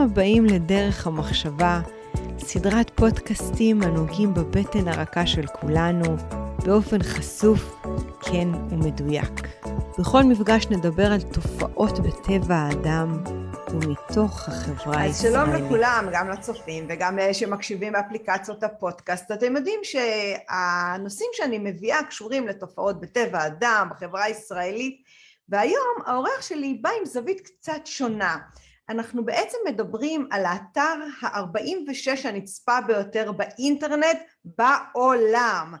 הבאים 0.00 0.44
לדרך 0.44 1.06
המחשבה, 1.06 1.80
סדרת 2.38 2.90
פודקאסטים 2.94 3.82
הנוגעים 3.82 4.34
בבטן 4.34 4.88
הרכה 4.88 5.26
של 5.26 5.46
כולנו, 5.46 6.16
באופן 6.64 7.02
חשוף, 7.02 7.84
כן 8.20 8.48
ומדויק. 8.70 9.40
בכל 9.98 10.22
מפגש 10.22 10.66
נדבר 10.66 11.12
על 11.12 11.20
תופעות 11.22 11.98
בטבע 12.00 12.54
האדם 12.54 13.22
ומתוך 13.70 14.48
החברה 14.48 15.00
הישראלית. 15.00 15.10
אז 15.10 15.22
שלום 15.22 15.64
לכולם, 15.66 16.08
גם 16.12 16.30
לצופים 16.30 16.86
וגם 16.88 17.16
לאלה 17.16 17.34
שמקשיבים 17.34 17.92
באפליקציות 17.92 18.64
הפודקאסט. 18.64 19.32
אתם 19.32 19.56
יודעים 19.56 19.80
שהנושאים 19.82 21.30
שאני 21.32 21.58
מביאה 21.58 22.02
קשורים 22.02 22.48
לתופעות 22.48 23.00
בטבע 23.00 23.38
האדם, 23.38 23.88
בחברה 23.90 24.24
הישראלית, 24.24 25.02
והיום 25.48 25.96
האורח 26.06 26.42
שלי 26.42 26.78
בא 26.80 26.90
עם 27.00 27.06
זווית 27.06 27.40
קצת 27.40 27.80
שונה. 27.84 28.36
אנחנו 28.90 29.24
בעצם 29.24 29.58
מדברים 29.68 30.28
על 30.30 30.44
האתר 30.44 30.94
ה-46 31.22 32.28
הנצפה 32.28 32.80
ביותר 32.86 33.32
באינטרנט 33.32 34.18
בעולם. 34.44 35.74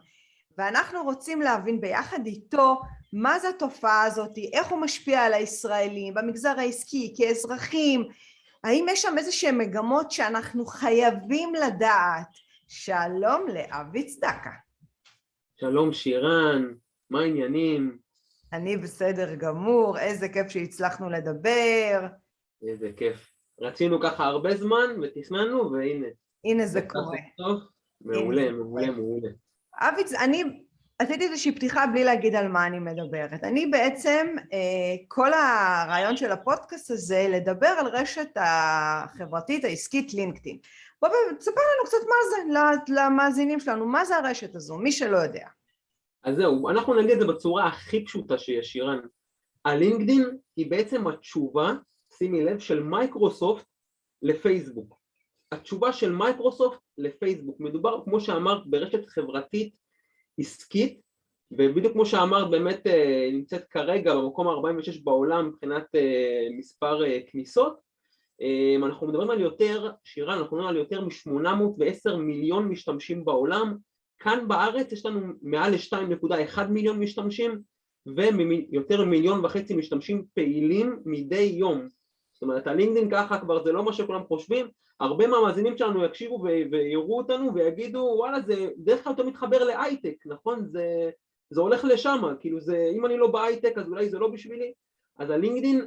ואנחנו 0.58 1.02
רוצים 1.02 1.40
להבין 1.40 1.80
ביחד 1.80 2.26
איתו 2.26 2.80
מה 3.12 3.38
זה 3.38 3.48
התופעה 3.48 4.02
הזאת, 4.02 4.38
איך 4.52 4.68
הוא 4.68 4.80
משפיע 4.80 5.22
על 5.22 5.32
הישראלים, 5.32 6.14
במגזר 6.14 6.54
העסקי, 6.58 7.14
כאזרחים, 7.16 8.08
האם 8.64 8.86
יש 8.90 9.02
שם 9.02 9.14
איזה 9.18 9.32
שהן 9.32 9.58
מגמות 9.58 10.10
שאנחנו 10.10 10.66
חייבים 10.66 11.54
לדעת. 11.54 12.28
שלום 12.68 13.46
לאבי 13.48 14.06
צדקה. 14.06 14.50
שלום 15.60 15.92
שירן, 15.92 16.72
מה 17.10 17.20
העניינים? 17.20 17.98
אני 18.52 18.76
בסדר 18.76 19.34
גמור, 19.34 19.98
איזה 19.98 20.28
כיף 20.28 20.48
שהצלחנו 20.48 21.10
לדבר. 21.10 22.06
איזה 22.68 22.90
כיף. 22.96 23.32
רצינו 23.60 24.00
ככה 24.00 24.24
הרבה 24.24 24.56
זמן 24.56 24.86
ותכננו 25.02 25.72
והנה. 25.72 26.06
הנה 26.44 26.66
זה 26.66 26.82
קורה. 26.82 27.18
טוב, 27.36 27.60
מעולה, 28.00 28.52
מעולה, 28.52 28.90
מעולה. 28.90 29.28
אבי, 29.80 30.02
אני 30.24 30.44
עשיתי 30.98 31.24
איזושהי 31.24 31.54
פתיחה 31.54 31.86
בלי 31.86 32.04
להגיד 32.04 32.34
על 32.34 32.48
מה 32.48 32.66
אני 32.66 32.78
מדברת. 32.78 33.44
אני 33.44 33.66
בעצם, 33.66 34.26
אה, 34.52 34.96
כל 35.08 35.32
הרעיון 35.32 36.16
של 36.16 36.32
הפודקאסט 36.32 36.90
הזה, 36.90 37.26
לדבר 37.30 37.66
על 37.66 37.86
רשת 37.86 38.28
החברתית 38.36 39.64
העסקית 39.64 40.14
לינקדאין. 40.14 40.58
בוא 41.02 41.08
תספר 41.38 41.60
לנו 41.60 41.86
קצת 41.86 41.96
מה 42.08 42.14
זה 42.30 42.94
למאזינים 42.94 43.60
שלנו, 43.60 43.86
מה 43.86 44.04
זה 44.04 44.16
הרשת 44.16 44.54
הזו, 44.54 44.78
מי 44.78 44.92
שלא 44.92 45.18
יודע. 45.18 45.48
אז 46.24 46.36
זהו, 46.36 46.68
אנחנו 46.68 46.94
נגיד 46.94 47.10
את 47.10 47.20
זה 47.20 47.26
בצורה 47.26 47.66
הכי 47.66 48.04
פשוטה 48.04 48.38
שיש, 48.38 48.72
שירן. 48.72 49.00
הלינקדאין 49.64 50.38
היא 50.56 50.70
בעצם 50.70 51.06
התשובה, 51.06 51.72
שימי 52.22 52.44
לב, 52.44 52.58
של 52.58 52.82
מייקרוסופט 52.82 53.64
לפייסבוק. 54.22 55.00
התשובה 55.52 55.92
של 55.92 56.12
מייקרוסופט 56.12 56.78
לפייסבוק. 56.98 57.60
מדובר, 57.60 58.00
כמו 58.04 58.20
שאמרת, 58.20 58.66
ברשת 58.66 59.06
חברתית 59.06 59.74
עסקית, 60.38 61.00
ובדיוק 61.50 61.92
כמו 61.92 62.06
שאמרת, 62.06 62.50
באמת 62.50 62.86
אה, 62.86 63.28
נמצאת 63.32 63.64
כרגע 63.64 64.14
במקום 64.14 64.48
ה-46 64.48 65.00
בעולם 65.04 65.48
מבחינת 65.48 65.84
אה, 65.94 66.46
מספר 66.58 67.04
אה, 67.04 67.18
כניסות. 67.26 67.90
אנחנו 68.76 69.06
מדברים 69.06 69.30
על 69.30 69.40
יותר, 69.40 69.90
שירה, 70.04 70.34
אנחנו 70.34 70.56
מדברים 70.56 70.68
על 70.68 70.76
יותר 70.76 71.00
מ-810 71.00 72.16
מיליון 72.16 72.68
משתמשים 72.68 73.24
בעולם. 73.24 73.76
כאן 74.18 74.48
בארץ 74.48 74.92
יש 74.92 75.06
לנו 75.06 75.20
מעל 75.42 75.72
ל-2.1 75.72 76.62
מיליון 76.68 77.00
משתמשים, 77.00 77.60
ויותר 78.16 79.04
ממיליון 79.04 79.44
וחצי 79.44 79.76
משתמשים 79.76 80.24
פעילים 80.34 81.02
מדי 81.04 81.42
יום. 81.42 81.88
זאת 82.40 82.42
אומרת, 82.42 82.66
הלינקדאין 82.66 83.10
ככה 83.10 83.38
כבר 83.38 83.64
זה 83.64 83.72
לא 83.72 83.84
מה 83.84 83.92
שכולם 83.92 84.24
חושבים, 84.24 84.66
הרבה 85.00 85.26
מהמאזינים 85.26 85.76
שלנו 85.76 86.04
יקשיבו 86.04 86.42
ויראו 86.70 87.18
אותנו 87.18 87.54
ויגידו 87.54 88.14
וואלה 88.16 88.40
זה 88.40 88.70
דרך 88.76 89.04
כלל 89.04 89.12
אתה 89.12 89.22
מתחבר 89.22 89.64
להייטק, 89.64 90.14
נכון? 90.26 90.66
זה, 90.66 91.10
זה 91.50 91.60
הולך 91.60 91.84
לשם, 91.84 92.22
כאילו 92.40 92.60
זה, 92.60 92.90
אם 92.96 93.06
אני 93.06 93.16
לא 93.16 93.26
בהייטק 93.26 93.78
אז 93.78 93.88
אולי 93.88 94.10
זה 94.10 94.18
לא 94.18 94.28
בשבילי. 94.28 94.72
אז 95.18 95.30
הלינקדאין, 95.30 95.86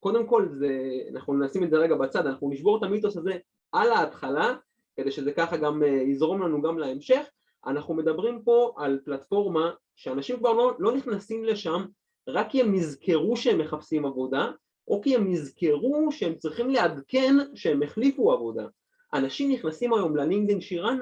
קודם 0.00 0.26
כל 0.26 0.48
זה, 0.48 0.68
אנחנו 1.12 1.44
נשים 1.44 1.64
את 1.64 1.70
זה 1.70 1.76
רגע 1.76 1.96
בצד, 1.96 2.26
אנחנו 2.26 2.50
נשבור 2.50 2.78
את 2.78 2.82
המיתוס 2.82 3.16
הזה 3.16 3.38
על 3.72 3.92
ההתחלה 3.92 4.54
כדי 4.96 5.10
שזה 5.10 5.32
ככה 5.32 5.56
גם 5.56 5.82
אה, 5.82 5.88
יזרום 5.88 6.42
לנו 6.42 6.62
גם 6.62 6.78
להמשך. 6.78 7.26
אנחנו 7.66 7.94
מדברים 7.94 8.42
פה 8.42 8.74
על 8.76 8.98
פלטפורמה 9.04 9.70
שאנשים 9.96 10.36
כבר 10.36 10.52
לא, 10.52 10.72
לא 10.78 10.92
נכנסים 10.96 11.44
לשם 11.44 11.84
רק 12.28 12.50
כי 12.50 12.60
הם 12.60 12.74
נזכרו 12.74 13.36
שהם 13.36 13.58
מחפשים 13.58 14.06
עבודה 14.06 14.50
או 14.88 15.00
כי 15.02 15.16
הם 15.16 15.32
נזכרו 15.32 16.08
שהם 16.10 16.34
צריכים 16.34 16.70
לעדכן 16.70 17.34
שהם 17.54 17.82
החליפו 17.82 18.32
עבודה. 18.32 18.66
אנשים 19.14 19.52
נכנסים 19.52 19.94
היום 19.94 20.16
ללינקדאין 20.16 20.60
שירן 20.60 20.98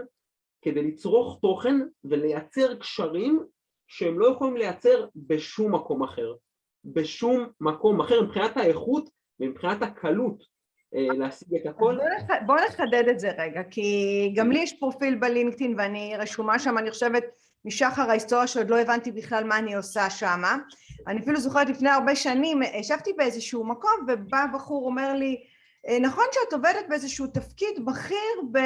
כדי 0.62 0.82
לצרוך 0.82 1.38
תוכן 1.42 1.76
ולייצר 2.04 2.74
קשרים 2.74 3.44
שהם 3.86 4.18
לא 4.18 4.26
יכולים 4.26 4.56
לייצר 4.56 5.06
בשום 5.16 5.74
מקום 5.74 6.02
אחר. 6.02 6.34
בשום 6.84 7.48
מקום 7.60 8.00
אחר 8.00 8.22
מבחינת 8.22 8.56
האיכות 8.56 9.10
ומבחינת 9.40 9.82
הקלות 9.82 10.44
אה, 10.94 11.18
להשיג 11.18 11.54
את 11.54 11.66
הכל. 11.66 11.98
בוא 12.46 12.56
נחדד 12.68 13.08
את 13.10 13.20
זה 13.20 13.30
רגע, 13.38 13.62
כי 13.70 14.32
גם 14.36 14.50
לי 14.50 14.58
יש 14.58 14.78
פרופיל 14.78 15.14
בלינקדאין 15.14 15.74
ואני 15.78 16.16
רשומה 16.18 16.58
שם, 16.58 16.78
אני 16.78 16.90
חושבת, 16.90 17.24
משחר 17.68 18.10
ההיסטוריה 18.10 18.46
שעוד 18.46 18.70
לא 18.70 18.78
הבנתי 18.78 19.12
בכלל 19.12 19.44
מה 19.44 19.58
אני 19.58 19.74
עושה 19.74 20.10
שם. 20.10 20.42
אני 21.06 21.20
אפילו 21.20 21.40
זוכרת 21.40 21.68
לפני 21.68 21.90
הרבה 21.90 22.16
שנים, 22.16 22.62
ישבתי 22.62 23.12
באיזשהו 23.12 23.64
מקום 23.64 24.06
ובא 24.08 24.44
בחור 24.54 24.86
אומר 24.86 25.14
לי, 25.14 25.44
אה, 25.88 25.98
נכון 25.98 26.24
שאת 26.32 26.52
עובדת 26.52 26.88
באיזשהו 26.88 27.26
תפקיד 27.26 27.84
בכיר 27.86 28.42
ב... 28.52 28.58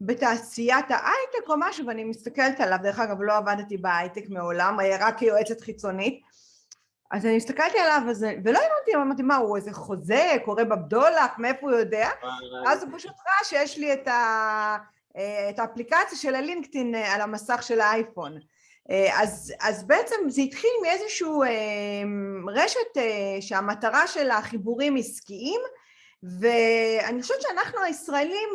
בתעשיית 0.00 0.90
ההייטק 0.90 1.48
או 1.48 1.54
משהו, 1.58 1.86
ואני 1.86 2.04
מסתכלת 2.04 2.60
עליו, 2.60 2.78
דרך 2.82 2.98
אגב 2.98 3.22
לא 3.22 3.36
עבדתי 3.36 3.76
בהייטק 3.76 4.24
מעולם, 4.28 4.76
רק 5.00 5.18
כיועצת 5.18 5.60
חיצונית, 5.60 6.20
אז 7.10 7.26
אני 7.26 7.36
הסתכלתי 7.36 7.78
עליו 7.78 8.02
וזה, 8.08 8.34
ולא 8.44 8.58
הבנתי, 8.58 8.94
אמרתי 8.96 9.22
מה 9.22 9.36
הוא 9.36 9.56
איזה 9.56 9.72
חוזה, 9.72 10.32
קורא 10.44 10.64
בבדולח, 10.64 11.38
מאיפה 11.38 11.70
הוא 11.70 11.78
יודע, 11.78 12.08
אז 12.66 12.82
הוא 12.82 12.98
פשוט 12.98 13.12
ראה 13.12 13.44
שיש 13.44 13.78
לי 13.78 13.92
את, 13.92 14.08
ה, 14.08 14.10
אה, 14.10 14.76
את 15.50 15.58
האפליקציה 15.58 16.18
של 16.18 16.34
הלינקדאין 16.34 16.94
אה, 16.94 17.14
על 17.14 17.20
המסך 17.20 17.62
של 17.62 17.80
האייפון. 17.80 18.38
אה, 18.90 19.22
אז, 19.22 19.54
אז 19.60 19.86
בעצם 19.86 20.16
זה 20.28 20.42
התחיל 20.42 20.70
מאיזשהו 20.82 21.42
רשת 22.54 23.02
שהמטרה 23.40 24.06
של 24.06 24.30
החיבורים 24.30 24.96
עסקיים 24.96 25.60
ואני 26.40 27.22
חושבת 27.22 27.42
שאנחנו 27.42 27.80
הישראלים 27.80 28.48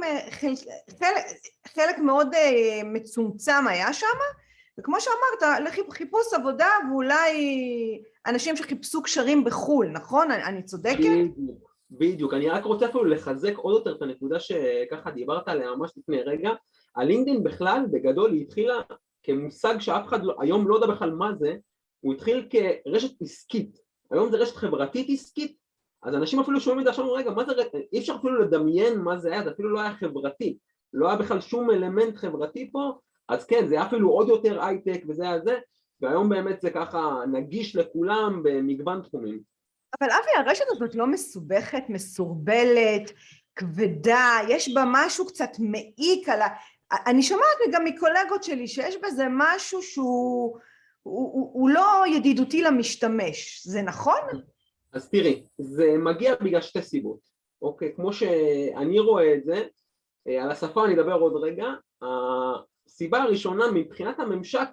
חלק, 0.99 1.25
חלק 1.67 1.97
מאוד 1.97 2.35
מצומצם 2.83 3.67
היה 3.67 3.93
שם 3.93 4.07
וכמו 4.79 4.95
שאמרת 5.01 5.59
לחיפוש 5.61 6.33
עבודה 6.33 6.69
ואולי 6.91 7.31
אנשים 8.25 8.57
שחיפשו 8.57 9.03
קשרים 9.03 9.43
בחו"ל, 9.43 9.87
נכון? 9.87 10.31
אני 10.31 10.63
צודקת? 10.63 11.03
בדיוק. 11.91 12.33
אני 12.33 12.49
רק 12.49 12.65
רוצה 12.65 12.89
אפילו 12.89 13.05
לחזק 13.05 13.57
עוד 13.57 13.75
יותר 13.75 13.95
את 13.95 14.01
הנקודה 14.01 14.39
שככה 14.39 15.11
דיברת 15.11 15.47
עליה 15.47 15.75
ממש 15.75 15.91
לפני 15.97 16.21
רגע. 16.21 16.51
הלינקדאין 16.95 17.43
בכלל, 17.43 17.85
בגדול, 17.91 18.31
היא 18.31 18.41
התחילה 18.41 18.75
כמושג 19.23 19.79
שאף 19.79 20.07
אחד 20.07 20.23
לא, 20.23 20.35
היום 20.39 20.67
לא 20.67 20.75
יודע 20.75 20.87
בכלל 20.87 21.11
מה 21.11 21.35
זה, 21.35 21.55
הוא 21.99 22.13
התחיל 22.13 22.47
כרשת 22.49 23.21
עסקית. 23.21 23.77
היום 24.11 24.31
זה 24.31 24.37
רשת 24.37 24.55
חברתית 24.55 25.07
עסקית, 25.09 25.57
אז 26.03 26.15
אנשים 26.15 26.39
אפילו 26.39 26.59
שומעים 26.59 26.79
את 26.79 26.83
זה 26.83 26.89
עכשיו, 26.89 27.13
רגע, 27.13 27.31
מה 27.31 27.45
זה, 27.45 27.53
אי 27.93 27.99
אפשר 27.99 28.15
אפילו 28.15 28.41
לדמיין 28.41 28.99
מה 28.99 29.17
זה 29.17 29.31
היה, 29.31 29.43
זה 29.43 29.51
אפילו 29.51 29.69
לא 29.69 29.79
היה 29.81 29.93
חברתי. 29.93 30.57
לא 30.93 31.07
היה 31.07 31.17
בכלל 31.17 31.41
שום 31.41 31.71
אלמנט 31.71 32.15
חברתי 32.15 32.71
פה, 32.71 32.91
אז 33.29 33.45
כן, 33.45 33.67
זה 33.67 33.75
היה 33.75 33.87
אפילו 33.87 34.09
עוד 34.09 34.27
יותר 34.27 34.63
הייטק 34.63 35.03
וזה 35.07 35.23
היה 35.23 35.39
זה, 35.39 35.59
והיום 36.01 36.29
באמת 36.29 36.61
זה 36.61 36.69
ככה 36.69 37.19
נגיש 37.31 37.75
לכולם 37.75 38.43
במגוון 38.43 39.01
תחומים. 39.01 39.41
אבל 40.01 40.09
אבי, 40.11 40.49
הרשת 40.49 40.65
הזאת 40.69 40.95
לא 40.95 41.07
מסובכת, 41.07 41.83
מסורבלת, 41.89 43.11
כבדה, 43.55 44.37
יש 44.49 44.73
בה 44.73 44.83
משהו 44.91 45.27
קצת 45.27 45.49
מעיק 45.59 46.29
על 46.29 46.41
ה... 46.41 46.47
אני 47.07 47.23
שומעת 47.23 47.57
גם 47.71 47.85
מקולגות 47.85 48.43
שלי 48.43 48.67
שיש 48.67 48.95
בזה 49.03 49.23
משהו 49.29 49.81
שהוא 49.81 50.59
הוא, 51.03 51.33
הוא, 51.33 51.51
הוא 51.53 51.69
לא 51.69 52.03
ידידותי 52.07 52.61
למשתמש, 52.61 53.61
זה 53.65 53.81
נכון? 53.81 54.21
אז 54.93 55.09
תראי, 55.09 55.43
זה 55.57 55.95
מגיע 55.97 56.35
בגלל 56.35 56.61
שתי 56.61 56.81
סיבות, 56.81 57.19
אוקיי? 57.61 57.93
כמו 57.95 58.13
שאני 58.13 58.99
רואה 58.99 59.33
את 59.33 59.43
זה, 59.43 59.63
אה, 60.27 60.43
על 60.43 60.51
השפה 60.51 60.85
אני 60.85 60.93
אדבר 60.93 61.13
עוד 61.13 61.43
רגע, 61.43 61.65
הסיבה 62.01 63.21
הראשונה 63.21 63.71
מבחינת 63.71 64.19
הממשק 64.19 64.67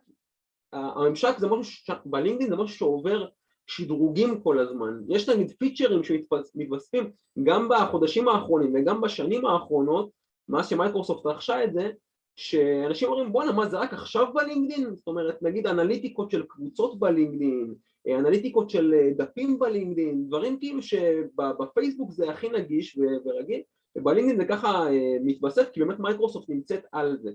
הממשק 0.73 1.39
זה 1.39 1.47
משהו, 1.47 1.95
בלינקדאין 2.05 2.51
זה 2.51 2.57
משהו 2.57 2.77
שעובר 2.77 3.27
שדרוגים 3.67 4.41
כל 4.41 4.59
הזמן, 4.59 5.01
יש 5.09 5.29
נגיד 5.29 5.53
פיצ'רים 5.59 6.05
שמתווספים 6.05 7.11
גם 7.43 7.69
בחודשים 7.69 8.29
האחרונים 8.29 8.73
וגם 8.75 9.01
בשנים 9.01 9.47
האחרונות, 9.47 10.11
מאז 10.49 10.69
שמייקרוסופט 10.69 11.27
רכשה 11.27 11.65
את 11.65 11.73
זה, 11.73 11.91
שאנשים 12.37 13.09
אומרים 13.09 13.33
בואנה 13.33 13.53
מה 13.53 13.69
זה 13.69 13.79
רק 13.79 13.93
עכשיו 13.93 14.27
בלינקדאין? 14.35 14.95
זאת 14.95 15.07
אומרת 15.07 15.43
נגיד 15.43 15.67
אנליטיקות 15.67 16.31
של 16.31 16.43
קבוצות 16.43 16.99
בלינקדאין, 16.99 17.75
אנליטיקות 18.09 18.71
של 18.71 18.95
דפים 19.17 19.59
בלינקדאין, 19.59 20.27
דברים 20.27 20.59
כאילו 20.59 20.83
שבפייסבוק 20.83 22.13
זה 22.13 22.31
הכי 22.31 22.49
נגיש 22.49 22.99
ורגיל, 23.25 23.63
ובלינקדאין 23.97 24.37
זה 24.37 24.45
ככה 24.45 24.91
אה, 24.91 25.17
מתווסף 25.25 25.71
כי 25.73 25.81
באמת 25.81 25.99
מייקרוסופט 25.99 26.49
נמצאת 26.49 26.85
על 26.93 27.17
זה. 27.23 27.31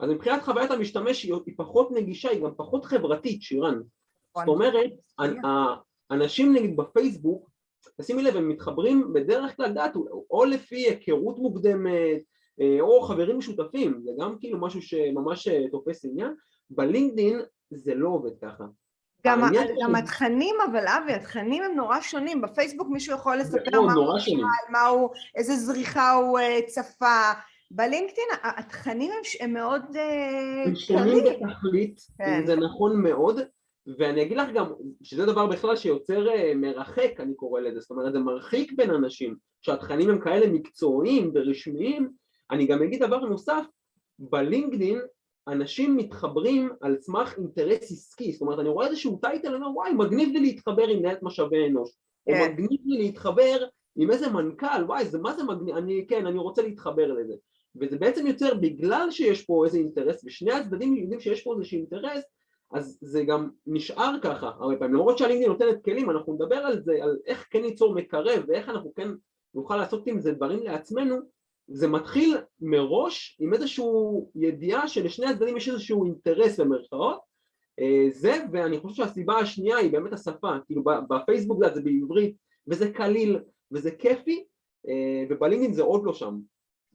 אז 0.00 0.10
מבחינת 0.10 0.42
חוויית 0.42 0.70
המשתמש 0.70 1.22
היא 1.22 1.54
פחות 1.56 1.90
נגישה, 1.90 2.30
היא 2.30 2.42
גם 2.42 2.50
פחות 2.56 2.84
חברתית, 2.84 3.42
שירן. 3.42 3.80
זאת 4.38 4.48
אומרת, 4.48 4.90
אנשים 6.10 6.54
נגיד 6.54 6.76
בפייסבוק, 6.76 7.50
תשימי 8.00 8.22
לב, 8.22 8.36
הם 8.36 8.48
מתחברים 8.48 9.12
בדרך 9.12 9.56
כלל, 9.56 9.72
דעת, 9.72 9.96
או 10.30 10.44
לפי 10.44 10.76
היכרות 10.76 11.38
מוקדמת, 11.38 12.20
אה, 12.60 12.80
או 12.80 13.02
חברים 13.02 13.38
משותפים, 13.38 14.00
זה 14.04 14.10
גם 14.18 14.36
כאילו 14.40 14.60
משהו 14.60 14.82
שממש 14.82 15.48
אה, 15.48 15.68
תופס 15.70 16.04
עניין, 16.04 16.34
בלינקדין 16.70 17.40
זה 17.70 17.94
לא 17.94 18.08
עובד 18.08 18.30
ככה. 18.42 18.64
גם, 19.26 19.40
גם 19.82 19.94
התכנים, 19.94 20.54
אבל 20.70 20.84
אבי, 20.88 21.12
התכנים 21.12 21.62
הם 21.62 21.74
נורא 21.76 22.00
שונים. 22.00 22.40
בפייסבוק 22.40 22.88
מישהו 22.90 23.14
יכול 23.14 23.36
לספר 23.36 23.80
מה 23.80 23.92
הוא 23.92 24.18
שאל, 24.18 24.36
מה 24.70 24.86
הוא, 24.86 25.08
איזה 25.36 25.56
זריחה 25.56 26.12
הוא 26.12 26.38
uh, 26.38 26.66
צפה. 26.66 27.32
בלינקדאין 27.70 28.28
התכנים 28.42 29.10
הם, 29.10 29.20
הם 29.40 29.52
מאוד 29.52 29.82
קרים. 29.92 30.68
הם 30.68 30.74
שונים 30.74 31.24
בתכלית, 31.24 32.00
כן. 32.18 32.46
זה 32.46 32.56
נכון 32.56 33.02
מאוד, 33.02 33.40
ואני 33.98 34.22
אגיד 34.22 34.36
לך 34.36 34.48
גם 34.54 34.72
שזה 35.02 35.26
דבר 35.26 35.46
בכלל 35.46 35.76
שיוצר 35.76 36.26
uh, 36.28 36.54
מרחק, 36.54 37.10
אני 37.18 37.34
קורא 37.34 37.60
לזה, 37.60 37.80
זאת 37.80 37.90
אומרת 37.90 38.12
זה 38.12 38.18
מרחיק 38.18 38.72
בין 38.76 38.90
אנשים, 38.90 39.36
שהתכנים 39.60 40.10
הם 40.10 40.20
כאלה 40.20 40.46
מקצועיים 40.46 41.30
ורשמיים, 41.34 42.10
אני 42.50 42.66
גם 42.66 42.82
אגיד 42.82 43.02
דבר 43.02 43.18
נוסף, 43.18 43.64
בלינקדאין 44.18 44.98
אנשים 45.48 45.96
מתחברים 45.96 46.70
על 46.80 46.96
סמך 47.00 47.34
אינטרס 47.38 47.92
עסקי, 47.92 48.32
זאת 48.32 48.40
אומרת 48.40 48.58
אני 48.58 48.68
רואה 48.68 48.86
איזשהו 48.86 49.18
טייטל, 49.22 49.48
אני 49.48 49.56
אומר 49.56 49.76
וואי 49.76 49.92
מגניב 49.92 50.28
לי 50.32 50.40
להתחבר 50.40 50.88
עם 50.88 50.98
מנהלת 50.98 51.22
משאבי 51.22 51.66
אנוש, 51.68 51.90
כן. 52.26 52.32
או 52.32 52.46
מגניב 52.46 52.80
לי 52.84 52.98
להתחבר 52.98 53.66
עם 53.96 54.10
איזה 54.10 54.30
מנכ"ל, 54.30 54.84
וואי 54.86 55.04
זה 55.04 55.18
מה 55.18 55.34
זה 55.34 55.44
מגניב, 55.44 55.76
אני 55.76 56.06
כן 56.08 56.26
אני 56.26 56.38
רוצה 56.38 56.62
להתחבר 56.62 57.12
לזה, 57.12 57.34
וזה 57.80 57.98
בעצם 57.98 58.26
יוצר 58.26 58.54
בגלל 58.54 59.10
שיש 59.10 59.44
פה 59.44 59.64
איזה 59.64 59.78
אינטרס, 59.78 60.24
ושני 60.24 60.52
הצדדים 60.52 60.96
יודעים 60.96 61.20
שיש 61.20 61.42
פה 61.42 61.54
איזשהו 61.54 61.78
אינטרס, 61.78 62.22
אז 62.72 62.98
זה 63.00 63.24
גם 63.24 63.50
נשאר 63.66 64.14
ככה 64.22 64.46
הרבה 64.46 64.76
פעמים, 64.76 64.94
למרות 64.94 65.18
שהלינקדאין 65.18 65.50
נותנת 65.52 65.84
כלים, 65.84 66.10
אנחנו 66.10 66.34
נדבר 66.34 66.56
על 66.56 66.82
זה, 66.82 66.92
על 67.02 67.18
איך 67.26 67.46
כן 67.50 67.62
ליצור 67.62 67.94
מקרב 67.94 68.44
ואיך 68.48 68.68
אנחנו 68.68 68.94
כן 68.94 69.08
נוכל 69.54 69.76
לעשות 69.76 70.06
עם 70.06 70.20
זה 70.20 70.32
דברים 70.32 70.62
לעצמנו, 70.62 71.16
זה 71.68 71.88
מתחיל 71.88 72.36
מראש 72.60 73.38
עם 73.40 73.54
איזושהי 73.54 73.84
ידיעה 74.34 74.88
שלשני 74.88 75.26
הצדדים 75.26 75.56
יש 75.56 75.68
איזשהו 75.68 76.04
אינטרס 76.04 76.60
במרכאות 76.60 77.20
אה, 77.80 78.06
זה 78.10 78.36
ואני 78.52 78.80
חושב 78.80 78.94
שהסיבה 78.94 79.38
השנייה 79.38 79.76
היא 79.76 79.92
באמת 79.92 80.12
השפה. 80.12 80.56
כאילו 80.66 80.82
בפייסבוק 80.84 81.58
זה 81.74 81.82
בעברית 81.82 82.36
וזה 82.66 82.92
קליל 82.92 83.38
וזה 83.72 83.90
כיפי 83.90 84.44
אה, 84.88 85.24
ובלינקדאין 85.30 85.72
זה 85.72 85.82
עוד 85.82 86.04
לא 86.04 86.12
שם 86.12 86.38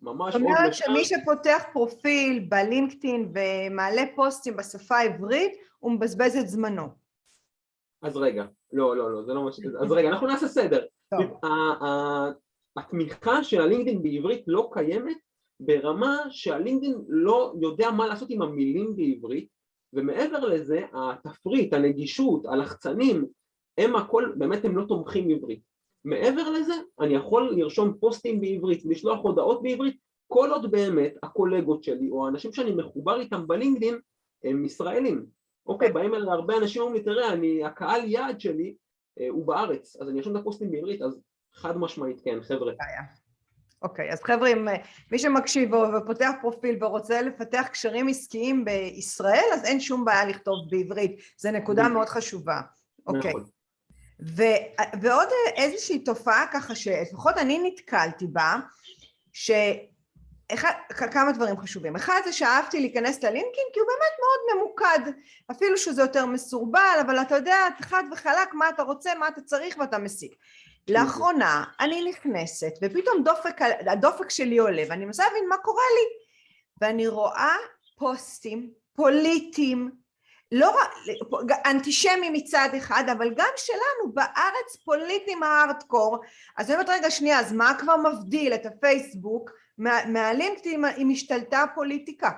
ממש 0.02 0.34
עוד. 0.36 0.44
זאת 0.44 0.52
אומרת 0.52 0.74
שמי 0.74 1.06
שפותח 1.06 1.64
פרופיל 1.74 2.46
בלינקדאין 2.50 3.34
ומעלה 3.36 4.04
פוסטים 4.16 4.58
בשפה 4.58 4.96
העברית 4.96 5.52
הוא 5.80 5.92
מבזבז 5.92 6.36
את 6.36 6.48
זמנו 6.48 6.88
אז 8.02 8.18
רגע, 8.18 8.46
לא 8.74 8.98
לא 8.98 9.12
לא 9.12 9.24
זה 9.24 9.34
לא 9.34 9.44
מה 9.44 9.52
ש... 9.52 9.60
אז 9.82 9.92
רגע 9.92 10.10
אנחנו 10.10 10.28
נעשה 10.28 10.48
סדר. 10.48 10.86
התמיכה 12.78 13.44
של 13.44 13.62
הלינקדאין 13.62 14.04
בעברית 14.04 14.44
לא 14.48 14.70
קיימת 14.74 15.18
ברמה 15.60 16.18
שהלינקדאין 16.30 16.96
לא 17.08 17.54
יודע 17.62 17.92
מה 17.92 18.08
לעשות 18.08 18.30
עם 18.30 18.42
המילים 18.42 18.96
בעברית 18.96 19.48
ומעבר 19.94 20.40
לזה 20.40 20.82
התפריט, 20.94 21.74
הנגישות, 21.74 22.46
הלחצנים 22.46 23.26
הם 23.78 23.96
הכל, 23.96 24.32
באמת 24.38 24.66
הם 24.66 24.78
לא 24.78 24.86
תומכים 24.88 25.30
עברית 25.30 25.62
מעבר 26.07 26.50
לזה 26.50 26.74
אני 27.00 27.13
יכול 27.13 27.54
לרשום 27.57 27.94
פוסטים 28.00 28.42
בעברית, 28.42 28.86
לשלוח 28.86 29.19
הודעות 29.24 29.62
בעברית 29.62 29.98
כל 30.27 30.50
עוד 30.51 30.71
באמת 30.71 31.13
הקולגות 31.24 31.83
שלי 31.83 32.09
או 32.09 32.25
האנשים 32.25 32.54
שאני 32.54 32.71
מחובר 32.71 33.19
איתם 33.19 33.48
בלינקדאין 33.48 34.00
הם 34.44 34.65
ישראלים 34.65 35.25
אוקיי, 35.65 35.92
באים 35.92 36.15
אליי 36.15 36.30
הרבה 36.30 36.57
אנשים 36.57 36.81
אומרים 36.81 36.98
לי 36.98 37.04
תראה 37.04 37.33
אני, 37.33 37.63
הקהל 37.63 38.01
יעד 38.06 38.39
שלי 38.39 38.75
אה, 39.19 39.27
הוא 39.30 39.48
בארץ 39.48 39.95
אז 40.01 40.09
אני 40.09 40.18
ארשום 40.18 40.36
את 40.36 40.42
הפוסטים 40.42 40.71
בעברית 40.71 41.01
אז 41.01 41.21
חד 41.54 41.77
משמעית 41.77 42.21
כן, 42.24 42.42
חבר'ה. 42.42 42.74
אוקיי, 43.81 44.12
אז 44.12 44.24
חבר'ה, 44.24 44.48
אם 44.48 44.68
מי 45.12 45.19
שמקשיב 45.19 45.71
ופותח 45.74 46.31
פרופיל 46.42 46.83
ורוצה 46.83 47.21
לפתח 47.21 47.68
קשרים 47.71 48.07
עסקיים 48.07 48.65
בישראל, 48.65 49.45
אז 49.53 49.65
אין 49.65 49.80
שום 49.80 50.06
בעיה 50.06 50.25
לכתוב 50.25 50.56
בעברית, 50.69 51.19
זו 51.38 51.51
נקודה 51.51 51.89
מאוד 51.89 52.07
חשובה. 52.07 52.62
אוקיי. 53.07 53.33
ו- 54.22 54.81
ועוד 55.02 55.28
איזושהי 55.56 56.00
תופעה 56.00 56.46
ככה 56.54 56.75
שלפחות 56.75 57.38
אני 57.38 57.60
נתקלתי 57.64 58.28
בה, 58.28 58.56
ש... 59.34 59.52
אחד, 60.54 60.72
כמה 61.12 61.31
דברים 61.31 61.58
חשובים. 61.58 61.96
אחד 61.96 62.22
זה 62.25 62.34
שאהבתי 62.34 62.80
להיכנס 62.80 63.24
ללינקים 63.24 63.64
כי 63.74 63.80
הוא 63.80 63.88
באמת 63.88 64.14
מאוד 64.19 64.58
ממוקד, 64.58 65.12
אפילו 65.52 65.78
שזה 65.78 66.02
יותר 66.02 66.25
מסורבל, 66.25 66.98
אבל 67.06 67.22
אתה 67.22 67.36
יודע, 67.36 67.58
חד 67.81 68.04
וחלק 68.12 68.54
מה 68.54 68.69
אתה 68.69 68.84
רוצה, 68.84 69.16
מה 69.19 69.28
אתה 69.28 69.42
צריך 69.42 69.78
ואתה 69.80 69.98
משיג. 69.98 70.31
לאחרונה 70.88 71.63
אני 71.80 72.10
נכנסת 72.10 72.72
ופתאום 72.81 73.24
דופק, 73.24 73.62
הדופק 73.92 74.30
שלי 74.30 74.58
עולה 74.58 74.84
ואני 74.90 75.06
מנסה 75.06 75.24
להבין 75.24 75.50
מה 75.50 75.58
קורה 75.58 75.84
לי 75.96 76.28
ואני 76.81 77.08
רואה 77.08 77.56
פוסטים 77.98 78.70
פוליטיים, 78.96 79.92
לא 80.52 80.72
אנטישמיים 81.66 82.34
מצד 82.34 82.70
אחד 82.78 83.04
אבל 83.18 83.34
גם 83.36 83.50
שלנו 83.56 84.14
בארץ 84.14 84.76
פוליטיים 84.86 85.44
הארדקור. 85.44 86.18
אז 86.58 86.70
אני 86.70 86.80
אומרת 86.80 86.90
רגע 87.00 87.12
שנייה 87.12 87.40
אז 87.40 87.54
מה 87.54 87.74
כבר 87.80 87.96
מבדיל 87.98 88.54
את 88.54 88.66
הפייסבוק 88.66 89.52
מה, 89.78 89.92
מהלינקדאין 90.14 90.86
אם 90.98 91.10
השתלטה 91.12 91.64
הפוליטיקה? 91.64 92.32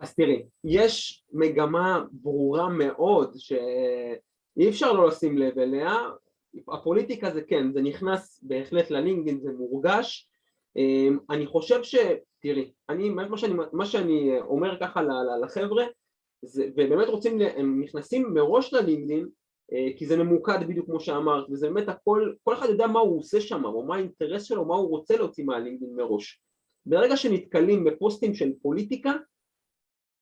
אז 0.00 0.14
תראי, 0.14 0.42
יש 0.64 1.24
מגמה 1.32 2.00
ברורה 2.12 2.68
מאוד 2.68 3.34
שאי 3.36 4.68
אפשר 4.68 4.92
לא 4.92 5.08
לשים 5.08 5.38
לב 5.38 5.58
אליה. 5.58 5.96
הפוליטיקה 6.68 7.30
זה 7.30 7.42
כן, 7.42 7.72
זה 7.72 7.80
נכנס 7.80 8.40
בהחלט 8.42 8.90
ללינקדאין, 8.90 9.40
זה 9.40 9.50
מורגש. 9.58 10.28
אמ, 10.76 11.18
אני 11.30 11.46
חושב 11.46 11.82
ש... 11.82 11.94
תראי, 12.40 12.72
אני, 12.88 13.10
מה 13.10 13.38
שאני, 13.38 13.54
מה 13.72 13.86
שאני 13.86 14.40
אומר 14.40 14.80
ככה 14.80 15.00
לחבר'ה 15.42 15.84
ובאמת 16.56 17.08
רוצים, 17.08 17.40
הם 17.56 17.82
נכנסים 17.82 18.34
מראש 18.34 18.74
ללינקדאין 18.74 19.28
אה, 19.72 19.88
כי 19.96 20.06
זה 20.06 20.16
ממוקד 20.16 20.58
בדיוק 20.68 20.86
כמו 20.86 21.00
שאמרת 21.00 21.50
וזה 21.50 21.70
באמת 21.70 21.88
הכל, 21.88 22.32
כל 22.42 22.54
אחד 22.54 22.66
יודע 22.68 22.86
מה 22.86 23.00
הוא 23.00 23.18
עושה 23.18 23.40
שם 23.40 23.64
או 23.64 23.86
מה 23.86 23.96
האינטרס 23.96 24.42
שלו, 24.42 24.64
מה 24.64 24.74
הוא 24.74 24.88
רוצה 24.88 25.16
להוציא 25.16 25.44
מהלינקדאין 25.44 25.96
מראש. 25.96 26.40
ברגע 26.86 27.16
שנתקלים 27.16 27.84
בפוסטים 27.84 28.34
של 28.34 28.52
פוליטיקה 28.62 29.12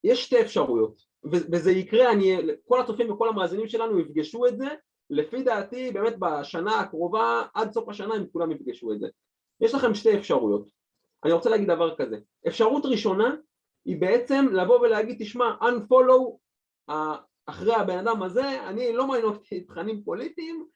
יש 0.05 0.25
שתי 0.25 0.41
אפשרויות 0.41 1.01
וזה 1.25 1.71
יקרה, 1.71 2.13
אני, 2.13 2.37
כל 2.65 2.81
הצופים 2.81 3.13
וכל 3.13 3.29
המאזינים 3.29 3.69
שלנו 3.69 4.01
יפגשו 4.01 4.47
את 4.47 4.59
זה 4.59 4.67
לפי 5.11 5.43
דעתי 5.43 5.91
באמת 5.91 6.15
בשנה 6.19 6.81
הקרובה 6.81 7.43
עד 7.55 7.73
סוף 7.73 7.89
השנה 7.89 8.15
הם 8.15 8.27
כולם 8.33 8.51
יפגשו 8.53 8.93
את 8.93 9.01
זה. 9.01 9.07
יש 9.61 9.75
לכם 9.75 9.95
שתי 9.95 10.19
אפשרויות. 10.19 10.69
אני 11.25 11.33
רוצה 11.33 11.51
להגיד 11.51 11.69
דבר 11.69 11.97
כזה 11.97 12.17
אפשרות 12.49 12.87
ראשונה 12.87 13.37
היא 13.85 14.01
בעצם 14.01 14.47
לבוא 14.53 14.81
ולהגיד 14.81 15.17
תשמע 15.19 15.55
unfollow 15.63 16.37
אחרי 17.47 17.75
הבן 17.75 17.99
אדם 17.99 18.23
הזה 18.23 18.69
אני 18.69 18.93
לא 18.93 19.07
מעניין 19.07 19.27
אותי 19.27 19.61
תכנים 19.61 20.03
פוליטיים 20.05 20.67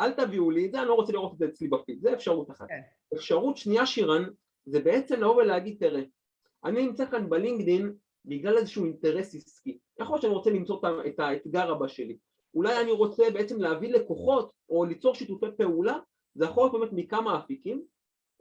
אל 0.00 0.12
תביאו 0.12 0.50
לי 0.50 0.66
את 0.66 0.72
זה 0.72 0.78
אני 0.78 0.88
לא 0.88 0.94
רוצה 0.94 1.12
לראות 1.12 1.32
את 1.32 1.38
זה 1.38 1.44
אצלי 1.44 1.68
בפיד 1.68 2.00
זה 2.00 2.12
אפשרות 2.12 2.50
אחת 2.50 2.66
okay. 2.66 2.68
כן. 2.68 3.16
אפשרות 3.16 3.56
שנייה 3.56 3.86
שירן 3.86 4.24
זה 4.66 4.80
בעצם 4.80 5.20
לבוא 5.20 5.36
ולהגיד 5.36 5.76
תראה 5.80 6.02
אני 6.64 6.86
נמצא 6.86 7.06
כאן 7.06 7.30
בלינקדין 7.30 7.94
בגלל 8.24 8.56
איזשהו 8.56 8.84
אינטרס 8.84 9.34
עסקי 9.34 9.78
יכול 10.00 10.14
להיות 10.14 10.22
שאני 10.22 10.34
רוצה 10.34 10.50
למצוא 10.50 10.80
את 11.06 11.20
האתגר 11.20 11.70
הבא 11.70 11.88
שלי 11.88 12.16
אולי 12.54 12.80
אני 12.80 12.92
רוצה 12.92 13.30
בעצם 13.30 13.60
להביא 13.60 13.92
לקוחות 13.92 14.52
או 14.68 14.84
ליצור 14.84 15.14
שיתופי 15.14 15.46
פעולה, 15.56 15.98
זה 16.34 16.44
יכול 16.44 16.62
להיות 16.62 16.72
באמת 16.72 16.92
מכמה 16.92 17.38
אפיקים, 17.38 17.82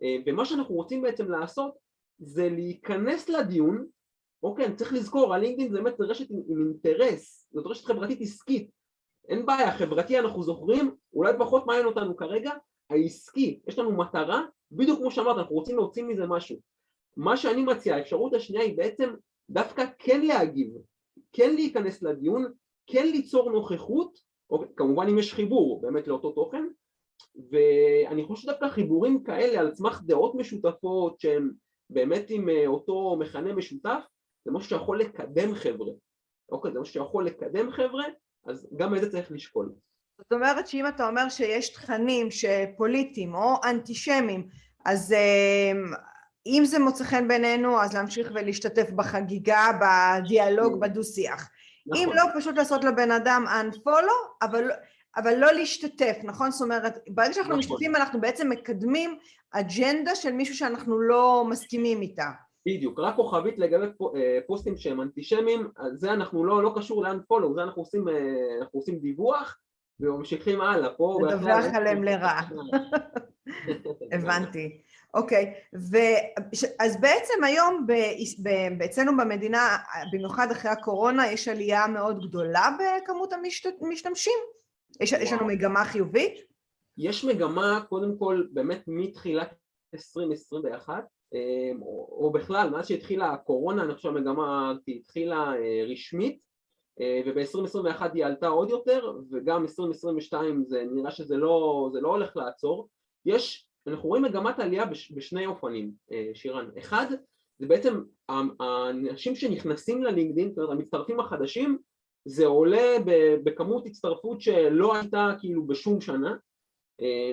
אה, 0.03 0.15
ומה 0.25 0.45
שאנחנו 0.45 0.75
רוצים 0.75 1.01
בעצם 1.01 1.31
לעשות 1.31 1.73
זה 2.19 2.49
להיכנס 2.49 3.29
לדיון, 3.29 3.87
אוקיי, 4.43 4.75
צריך 4.75 4.93
לזכור, 4.93 5.33
הלינקדאין 5.33 5.71
זה 5.71 5.77
באמת 5.81 5.93
רשת 5.99 6.31
עם, 6.31 6.37
עם 6.47 6.61
אינטרס, 6.67 7.47
זאת 7.53 7.65
רשת 7.67 7.85
חברתית 7.85 8.21
עסקית, 8.21 8.69
אין 9.29 9.45
בעיה, 9.45 9.77
חברתי 9.77 10.19
אנחנו 10.19 10.43
זוכרים, 10.43 10.95
אולי 11.13 11.33
פחות 11.39 11.65
מעניין 11.65 11.85
אותנו 11.85 12.17
כרגע, 12.17 12.51
העסקי, 12.89 13.59
יש 13.67 13.79
לנו 13.79 13.97
מטרה, 13.97 14.45
בדיוק 14.71 14.99
כמו 14.99 15.11
שאמרת, 15.11 15.37
אנחנו 15.37 15.55
רוצים 15.55 15.75
להוציא 15.75 16.03
מזה 16.03 16.27
משהו. 16.27 16.57
מה 17.17 17.37
שאני 17.37 17.63
מציע, 17.63 17.95
האפשרות 17.95 18.33
השנייה 18.33 18.63
היא 18.63 18.77
בעצם 18.77 19.09
דווקא 19.49 19.85
כן 19.99 20.21
להגיב, 20.21 20.73
כן 21.33 21.55
להיכנס 21.55 22.01
לדיון, 22.01 22.45
כן 22.87 23.07
ליצור 23.07 23.51
נוכחות, 23.51 24.19
או 24.49 24.63
כמובן 24.75 25.07
אם 25.07 25.17
יש 25.19 25.33
חיבור 25.33 25.81
באמת 25.81 26.07
לאותו 26.07 26.31
תוכן, 26.31 26.63
ואני 27.51 28.23
חושב 28.23 28.41
שדווקא 28.41 28.69
חיבורים 28.69 29.23
כאלה 29.23 29.59
על 29.59 29.75
סמך 29.75 30.01
דעות 30.05 30.35
משותפות 30.35 31.19
שהן 31.19 31.51
באמת 31.89 32.25
עם 32.29 32.49
אה, 32.49 32.67
אותו 32.67 33.15
מכנה 33.19 33.53
משותף, 33.53 34.03
זה 34.45 34.51
משהו 34.51 34.69
שיכול 34.69 34.99
לקדם 34.99 35.55
חבר'ה, 35.55 35.91
אוקיי, 36.51 36.71
זה 36.73 36.79
משהו 36.79 36.93
שיכול 36.93 37.25
לקדם 37.25 37.71
חבר'ה, 37.71 38.03
אז 38.45 38.67
גם 38.77 38.95
את 38.95 39.01
זה 39.01 39.11
צריך 39.11 39.31
לשקול. 39.31 39.73
זאת 40.17 40.33
אומרת 40.33 40.67
שאם 40.67 40.87
אתה 40.87 41.07
אומר 41.07 41.29
שיש 41.29 41.69
תכנים 41.69 42.27
שפוליטיים 42.31 43.35
או 43.35 43.55
אנטישמיים 43.69 44.47
אז 44.85 45.15
אם 46.45 46.65
זה 46.65 46.79
מוצא 46.79 47.03
חן 47.03 47.27
בעינינו, 47.27 47.81
אז 47.81 47.93
להמשיך 47.93 48.31
ולהשתתף 48.35 48.91
בחגיגה, 48.91 49.67
בדיאלוג, 49.81 50.79
בדו-שיח. 50.79 51.49
נכון. 51.87 52.03
אם 52.03 52.09
לא, 52.15 52.23
פשוט 52.39 52.57
לעשות 52.57 52.83
לבן 52.83 53.11
אדם 53.11 53.45
unfollow, 53.47 54.45
אבל, 54.45 54.71
אבל 55.17 55.35
לא 55.35 55.51
להשתתף, 55.51 56.17
נכון? 56.23 56.51
זאת 56.51 56.61
אומרת, 56.61 56.99
ברגע 57.07 57.33
שאנחנו 57.33 57.49
נכון. 57.49 57.59
משתתפים, 57.59 57.95
אנחנו 57.95 58.21
בעצם 58.21 58.49
מקדמים 58.49 59.17
אג'נדה 59.51 60.15
של 60.15 60.31
מישהו 60.31 60.55
שאנחנו 60.55 60.99
לא 60.99 61.45
מסכימים 61.49 62.01
איתה. 62.01 62.31
בדיוק, 62.65 62.99
רק 62.99 63.15
כוכבית 63.15 63.59
לגבי 63.59 63.85
אה, 64.15 64.39
פוסטים 64.47 64.77
שהם 64.77 65.01
אנטישמיים, 65.01 65.67
זה 65.93 66.11
אנחנו 66.13 66.45
לא, 66.45 66.63
לא 66.63 66.73
קשור 66.77 67.03
ל-unfollow, 67.03 67.53
זה 67.55 67.63
אנחנו 67.63 67.81
עושים, 67.81 68.09
אה, 68.09 68.13
אנחנו 68.61 68.79
עושים 68.79 68.99
דיווח 68.99 69.59
וממשיכים 69.99 70.61
הלאה, 70.61 70.89
פה... 70.89 71.19
לדווח 71.27 71.65
עליהם 71.73 72.03
לרעה. 72.03 72.49
הבנתי. 74.13 74.81
אוקיי, 75.13 75.53
אז 76.79 77.01
בעצם 77.01 77.43
היום 77.43 77.87
אצלנו 78.85 79.17
במדינה, 79.17 79.77
במיוחד 80.11 80.51
אחרי 80.51 80.71
הקורונה, 80.71 81.31
יש 81.31 81.47
עלייה 81.47 81.87
מאוד 81.87 82.27
גדולה 82.27 82.69
בכמות 82.79 83.33
המשתמשים? 83.81 84.39
יש, 85.01 85.11
יש 85.11 85.33
לנו 85.33 85.45
מגמה 85.45 85.85
חיובית? 85.85 86.33
יש 86.97 87.25
מגמה, 87.25 87.83
קודם 87.89 88.17
כל, 88.17 88.43
באמת 88.53 88.83
מתחילת 88.87 89.53
2021, 89.93 90.93
אמ, 90.93 91.01
או, 91.81 92.07
או 92.11 92.31
בכלל, 92.31 92.69
מאז 92.69 92.87
שהתחילה 92.87 93.31
הקורונה, 93.31 93.83
אני 93.83 93.95
חושב 93.95 94.09
המגמה 94.09 94.73
התחילה 94.87 95.53
אה, 95.55 95.85
רשמית, 95.91 96.39
אה, 97.01 97.21
וב-2021 97.25 98.01
היא 98.13 98.25
עלתה 98.25 98.47
עוד 98.47 98.69
יותר, 98.69 99.13
וגם 99.31 99.61
2022 99.61 100.65
זה 100.65 100.85
נראה 100.91 101.11
שזה 101.11 101.37
לא, 101.37 101.89
לא 102.01 102.07
הולך 102.07 102.37
לעצור. 102.37 102.89
יש 103.25 103.67
אנחנו 103.87 104.09
רואים 104.09 104.23
מגמת 104.23 104.59
עלייה 104.59 104.85
בש, 104.85 105.11
בשני 105.11 105.45
אופנים, 105.45 105.91
אה, 106.11 106.31
שירן. 106.33 106.69
אחד, 106.77 107.05
זה 107.59 107.67
בעצם 107.67 108.03
האנשים 108.59 109.35
שנכנסים 109.35 110.03
ללינקדאין, 110.03 110.49
זאת 110.49 110.57
אומרת 110.57 110.71
המצטרפים 110.71 111.19
החדשים, 111.19 111.77
זה 112.27 112.45
עולה 112.45 112.97
בכמות 113.43 113.85
הצטרפות 113.85 114.41
שלא 114.41 114.95
הייתה 114.95 115.31
כאילו 115.39 115.67
בשום 115.67 116.01
שנה. 116.01 116.35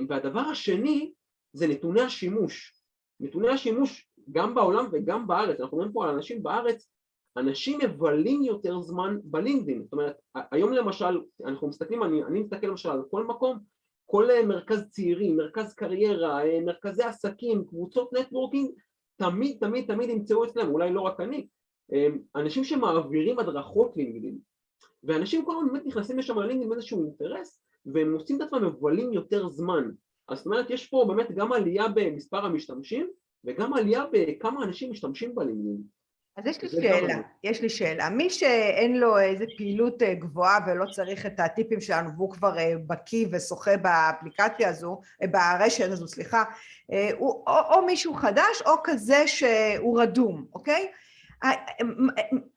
והדבר 0.08 0.40
השני 0.40 1.12
זה 1.52 1.66
נתוני 1.66 2.00
השימוש. 2.00 2.79
נתוני 3.20 3.48
השימוש 3.48 4.08
גם 4.30 4.54
בעולם 4.54 4.86
וגם 4.92 5.26
בארץ, 5.26 5.60
אנחנו 5.60 5.76
רואים 5.78 5.92
פה 5.92 6.04
על 6.04 6.14
אנשים 6.14 6.42
בארץ, 6.42 6.90
אנשים 7.36 7.78
מבלים 7.84 8.42
יותר 8.42 8.80
זמן 8.80 9.16
בלינקדאין, 9.24 9.82
זאת 9.82 9.92
אומרת 9.92 10.16
היום 10.34 10.72
למשל 10.72 11.20
אנחנו 11.44 11.68
מסתכלים, 11.68 12.02
אני, 12.02 12.24
אני 12.24 12.40
מסתכל 12.40 12.66
למשל 12.66 12.90
על 12.90 13.02
כל 13.10 13.26
מקום 13.26 13.58
כל 14.06 14.30
אה, 14.30 14.46
מרכז 14.46 14.88
צעירים, 14.90 15.36
מרכז 15.36 15.74
קריירה, 15.74 16.44
אה, 16.44 16.60
מרכזי 16.60 17.02
עסקים, 17.02 17.64
קבוצות 17.64 18.12
נטוורקינג, 18.12 18.70
תמיד 19.16 19.56
תמיד 19.60 19.86
תמיד 19.86 20.10
ימצאו 20.10 20.44
אצלם, 20.44 20.68
אולי 20.68 20.92
לא 20.92 21.00
רק 21.00 21.20
אני, 21.20 21.46
אה, 21.92 22.06
אנשים 22.36 22.64
שמעבירים 22.64 23.38
הדרכות 23.38 23.96
לינקדאין 23.96 24.38
ואנשים 25.04 25.44
כל 25.44 25.56
הזמן 25.56 25.72
באמת 25.72 25.86
נכנסים 25.86 26.18
לשם 26.18 26.38
ללינקדאין 26.38 26.62
עם 26.62 26.72
איזשהו 26.72 27.04
אינטרס 27.04 27.62
והם 27.86 28.12
מוצאים 28.12 28.36
את 28.36 28.46
עצמם 28.46 28.64
מבלים 28.64 29.12
יותר 29.12 29.48
זמן 29.48 29.90
אז 30.30 30.36
זאת 30.38 30.46
אומרת 30.46 30.70
יש 30.70 30.86
פה 30.86 31.04
באמת 31.08 31.32
גם 31.32 31.52
עלייה 31.52 31.88
במספר 31.88 32.46
המשתמשים 32.46 33.10
וגם 33.44 33.74
עלייה 33.74 34.04
בכמה 34.12 34.64
אנשים 34.64 34.90
משתמשים 34.90 35.34
בלינקדאין 35.34 35.82
אז 36.36 36.46
יש 36.46 36.62
לי 36.62 36.68
שאלה, 36.68 37.20
יש 37.44 37.60
לי 37.60 37.68
שאלה. 37.68 38.10
מי 38.10 38.30
שאין 38.30 38.96
לו 38.96 39.18
איזה 39.18 39.44
פעילות 39.56 40.02
אה, 40.02 40.14
גבוהה 40.14 40.58
ולא 40.66 40.86
צריך 40.90 41.26
את 41.26 41.40
הטיפים 41.40 41.80
שלנו 41.80 42.10
והוא 42.16 42.30
כבר 42.30 42.58
אה, 42.58 42.74
בקיא 42.86 43.26
ושוחה 43.32 43.76
באפליקציה 43.76 44.68
הזו, 44.68 45.00
אה, 45.22 45.26
ברשת 45.26 45.90
הזו, 45.90 46.08
סליחה, 46.08 46.44
הוא 47.18 47.44
או, 47.46 47.74
או 47.74 47.86
מישהו 47.86 48.14
חדש 48.14 48.62
או 48.66 48.72
כזה 48.84 49.26
שהוא 49.26 50.02
רדום, 50.02 50.44
אוקיי? 50.54 50.88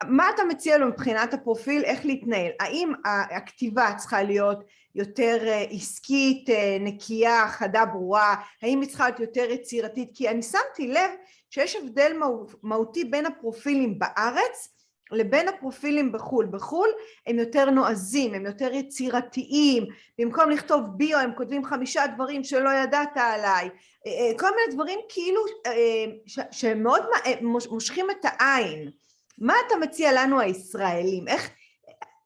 מה 0.08 0.30
אתה 0.36 0.44
מציע 0.44 0.78
לו 0.78 0.88
מבחינת 0.88 1.34
הפרופיל, 1.34 1.84
איך 1.84 2.06
להתנהל? 2.06 2.52
האם 2.60 2.92
הכתיבה 3.06 3.94
צריכה 3.98 4.24
להיות 4.24 4.64
יותר 4.96 5.38
עסקית, 5.70 6.50
נקייה, 6.80 7.48
חדה, 7.48 7.86
ברורה? 7.86 8.36
האם 8.62 8.82
היא 8.82 8.90
צריכה 8.90 9.04
להיות 9.04 9.20
יותר 9.20 9.52
יצירתית? 9.52 10.10
כי 10.14 10.30
אני 10.30 10.42
שמתי 10.42 10.88
לב 10.88 11.12
שיש 11.50 11.76
הבדל 11.76 12.18
מהותי 12.64 13.06
בין 13.06 13.26
הפרופילים 13.26 14.00
בארץ 14.00 14.73
לבין 15.14 15.48
הפרופילים 15.48 16.12
בחו"ל. 16.12 16.46
בחו"ל 16.46 16.90
הם 17.28 17.40
יותר 17.40 17.70
נועזים, 17.70 18.34
הם 18.34 18.46
יותר 18.46 18.74
יצירתיים, 18.74 19.86
במקום 20.20 20.50
לכתוב 20.50 20.82
bio 20.98 21.18
הם 21.18 21.32
כותבים 21.36 21.66
חמישה 21.66 22.02
דברים 22.16 22.44
שלא 22.44 22.70
ידעת 22.70 23.18
עליי, 23.18 23.70
אה, 24.08 24.12
אה, 24.12 24.40
כל 24.40 24.48
מיני 24.50 24.74
דברים 24.74 25.00
כאילו 25.10 25.42
אה, 25.66 26.06
שהם 26.52 26.84
מאוד 26.84 27.04
מושכים 27.42 28.12
את 28.12 28.26
העין. 28.26 28.92
מה 29.38 29.54
אתה 29.68 29.76
מציע 29.76 30.24
לנו 30.24 30.40
הישראלים? 30.40 31.28
איך, 31.28 31.50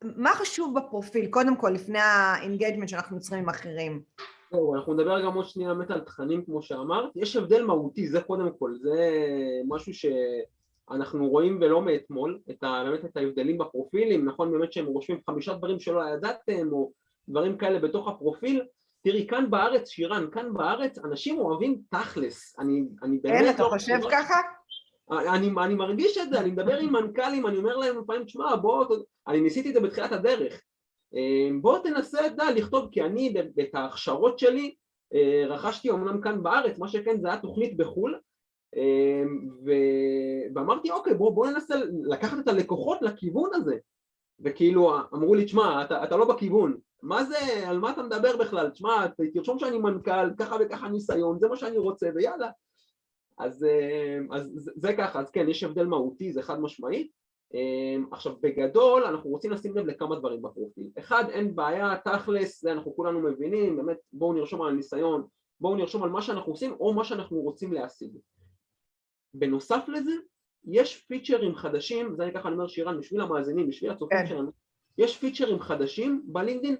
מה 0.03 0.29
חשוב 0.34 0.79
בפרופיל, 0.79 1.27
קודם 1.27 1.56
כל, 1.56 1.70
לפני 1.70 2.00
ה 2.00 2.08
engagement 2.08 2.90
שאנחנו 2.89 3.17
יוצרים 3.17 3.44
עם 3.44 3.50
אחרים? 3.50 4.01
זהו, 4.51 4.75
אנחנו 4.75 4.94
נדבר 4.94 5.25
גם 5.25 5.34
עוד 5.34 5.48
שנייה 5.48 5.74
באמת 5.74 5.91
על 5.91 6.00
תכנים 6.00 6.46
כמו 6.46 6.62
שאמרת, 6.62 7.10
יש 7.15 7.36
הבדל 7.36 7.63
מהותי, 7.63 8.08
זה 8.08 8.22
קודם 8.22 8.50
כל, 8.60 8.74
זה 8.82 8.96
משהו 9.67 9.94
שאנחנו 10.89 11.29
רואים 11.29 11.60
ולא 11.62 11.82
מאתמול, 11.82 12.39
את 12.50 12.63
ה, 12.63 12.84
באמת 12.86 13.06
את 13.06 13.17
ההבדלים 13.17 13.58
בפרופילים, 13.58 14.25
נכון 14.25 14.51
באמת 14.51 14.74
שהם 14.74 14.86
רושמים 14.86 15.20
חמישה 15.29 15.53
דברים 15.53 15.79
שלא 15.79 16.01
ידעתם 16.13 16.72
או 16.72 16.91
דברים 17.29 17.58
כאלה 17.58 17.79
בתוך 17.79 18.08
הפרופיל, 18.08 18.62
תראי 19.03 19.27
כאן 19.27 19.50
בארץ, 19.50 19.89
שירן, 19.89 20.27
כאן 20.32 20.53
בארץ 20.53 20.98
אנשים 21.06 21.39
אוהבים 21.39 21.82
תכלס, 21.89 22.60
אני, 22.60 22.82
אני 23.03 23.17
באמת... 23.17 23.41
אין, 23.41 23.56
אתה 23.56 23.63
לא 23.63 23.70
חושב 23.70 23.94
חושב 24.01 24.10
ככה? 24.12 24.34
אני, 25.12 25.50
אני 25.63 25.75
מרגיש 25.75 26.17
את 26.17 26.29
זה, 26.29 26.39
אני 26.39 26.51
מדבר 26.51 26.77
עם 26.77 26.94
מנכ"לים, 26.94 27.48
אני 27.48 27.58
אומר 27.58 27.77
להם 27.77 28.00
לפעמים, 28.00 28.24
תשמע, 28.24 28.56
בוא, 28.56 28.86
אני 29.27 29.41
ניסיתי 29.41 29.70
את 29.70 29.74
זה 29.74 29.79
בתחילת 29.79 30.12
הדרך, 30.12 30.62
אמ, 31.13 31.62
בוא 31.62 31.79
תנסה 31.79 32.29
דה, 32.29 32.51
לכתוב, 32.51 32.89
כי 32.91 33.01
אני 33.01 33.34
את 33.62 33.75
ההכשרות 33.75 34.39
שלי 34.39 34.75
אה, 35.13 35.44
רכשתי 35.48 35.91
אמנם 35.91 36.22
כאן 36.22 36.44
בארץ, 36.44 36.79
מה 36.79 36.88
שכן 36.88 37.22
זה 37.22 37.27
היה 37.27 37.38
תוכנית 37.38 37.77
בחו"ל. 37.77 38.20
ואמרתי 40.56 40.92
אוקיי 40.92 41.14
בוא, 41.14 41.32
בוא 41.32 41.48
ננסה 41.48 41.76
לקחת 42.04 42.40
את 42.40 42.48
הלקוחות 42.48 43.02
לכיוון 43.02 43.50
הזה. 43.54 43.78
וכאילו 44.40 44.92
אמרו 45.14 45.36
לי 45.36 45.46
תשמע 45.46 45.86
אתה, 45.86 46.04
אתה 46.04 46.18
לא 46.18 46.26
בכיוון. 46.26 46.78
מה 47.04 47.24
זה? 47.24 47.38
על 47.68 47.80
מה 47.80 47.92
אתה 47.92 48.04
מדבר 48.04 48.38
בכלל? 48.38 48.70
תשמע 48.70 49.06
תרשום 49.34 49.60
שאני 49.60 49.78
מנכ"ל 49.78 50.36
ככה 50.38 50.56
וככה 50.60 50.90
ניסיון 50.90 51.40
זה 51.40 51.48
מה 51.48 51.56
שאני 51.56 51.78
רוצה 51.78 52.10
ויאללה. 52.16 52.50
אז, 53.38 53.64
אמ, 53.64 54.34
אז 54.34 54.52
זה, 54.56 54.72
זה 54.76 54.94
ככה 54.98 55.20
אז 55.20 55.32
כן 55.32 55.50
יש 55.50 55.64
הבדל 55.64 55.86
מהותי 55.86 56.32
זה 56.32 56.42
חד 56.42 56.60
משמעית. 56.60 57.12
אמ, 57.54 58.06
עכשיו 58.12 58.36
בגדול 58.42 59.04
אנחנו 59.04 59.30
רוצים 59.30 59.52
לשים 59.52 59.78
לב 59.78 59.86
לכמה 59.86 60.20
דברים 60.20 60.42
בפרופיל. 60.42 60.88
אחד 61.00 61.24
אין 61.30 61.56
בעיה 61.56 61.96
תכלס 62.06 62.62
זה 62.62 62.72
אנחנו 62.72 62.96
כולנו 62.96 63.20
מבינים 63.20 63.78
באמת 63.78 63.98
בואו 64.14 64.34
נרשום 64.34 64.62
על 64.62 64.70
הניסיון 64.70 65.28
בואו 65.60 65.76
נרשום 65.76 66.04
על 66.04 66.10
מה 66.10 66.22
שאנחנו 66.22 66.52
עושים 66.52 66.76
או 66.80 66.94
מה 66.94 67.04
שאנחנו 67.04 67.38
רוצים 67.38 67.74
להשיג 67.74 68.12
בנוסף 69.39 69.86
לזה 69.88 70.12
יש 70.65 71.06
פיצ'רים 71.08 71.56
חדשים 71.56 72.15
זה 72.15 72.24
אני 72.24 72.34
ככה 72.34 72.50
אומר 72.50 72.67
שירן 72.67 73.00
בשביל 73.00 73.22
המאזינים 73.22 73.67
בשביל 73.67 73.91
הצופים 73.91 74.17
כן. 74.17 74.25
שלנו 74.27 74.51
יש 74.98 75.17
פיצ'רים 75.17 75.60
חדשים 75.60 76.24
בלינקדאין 76.25 76.75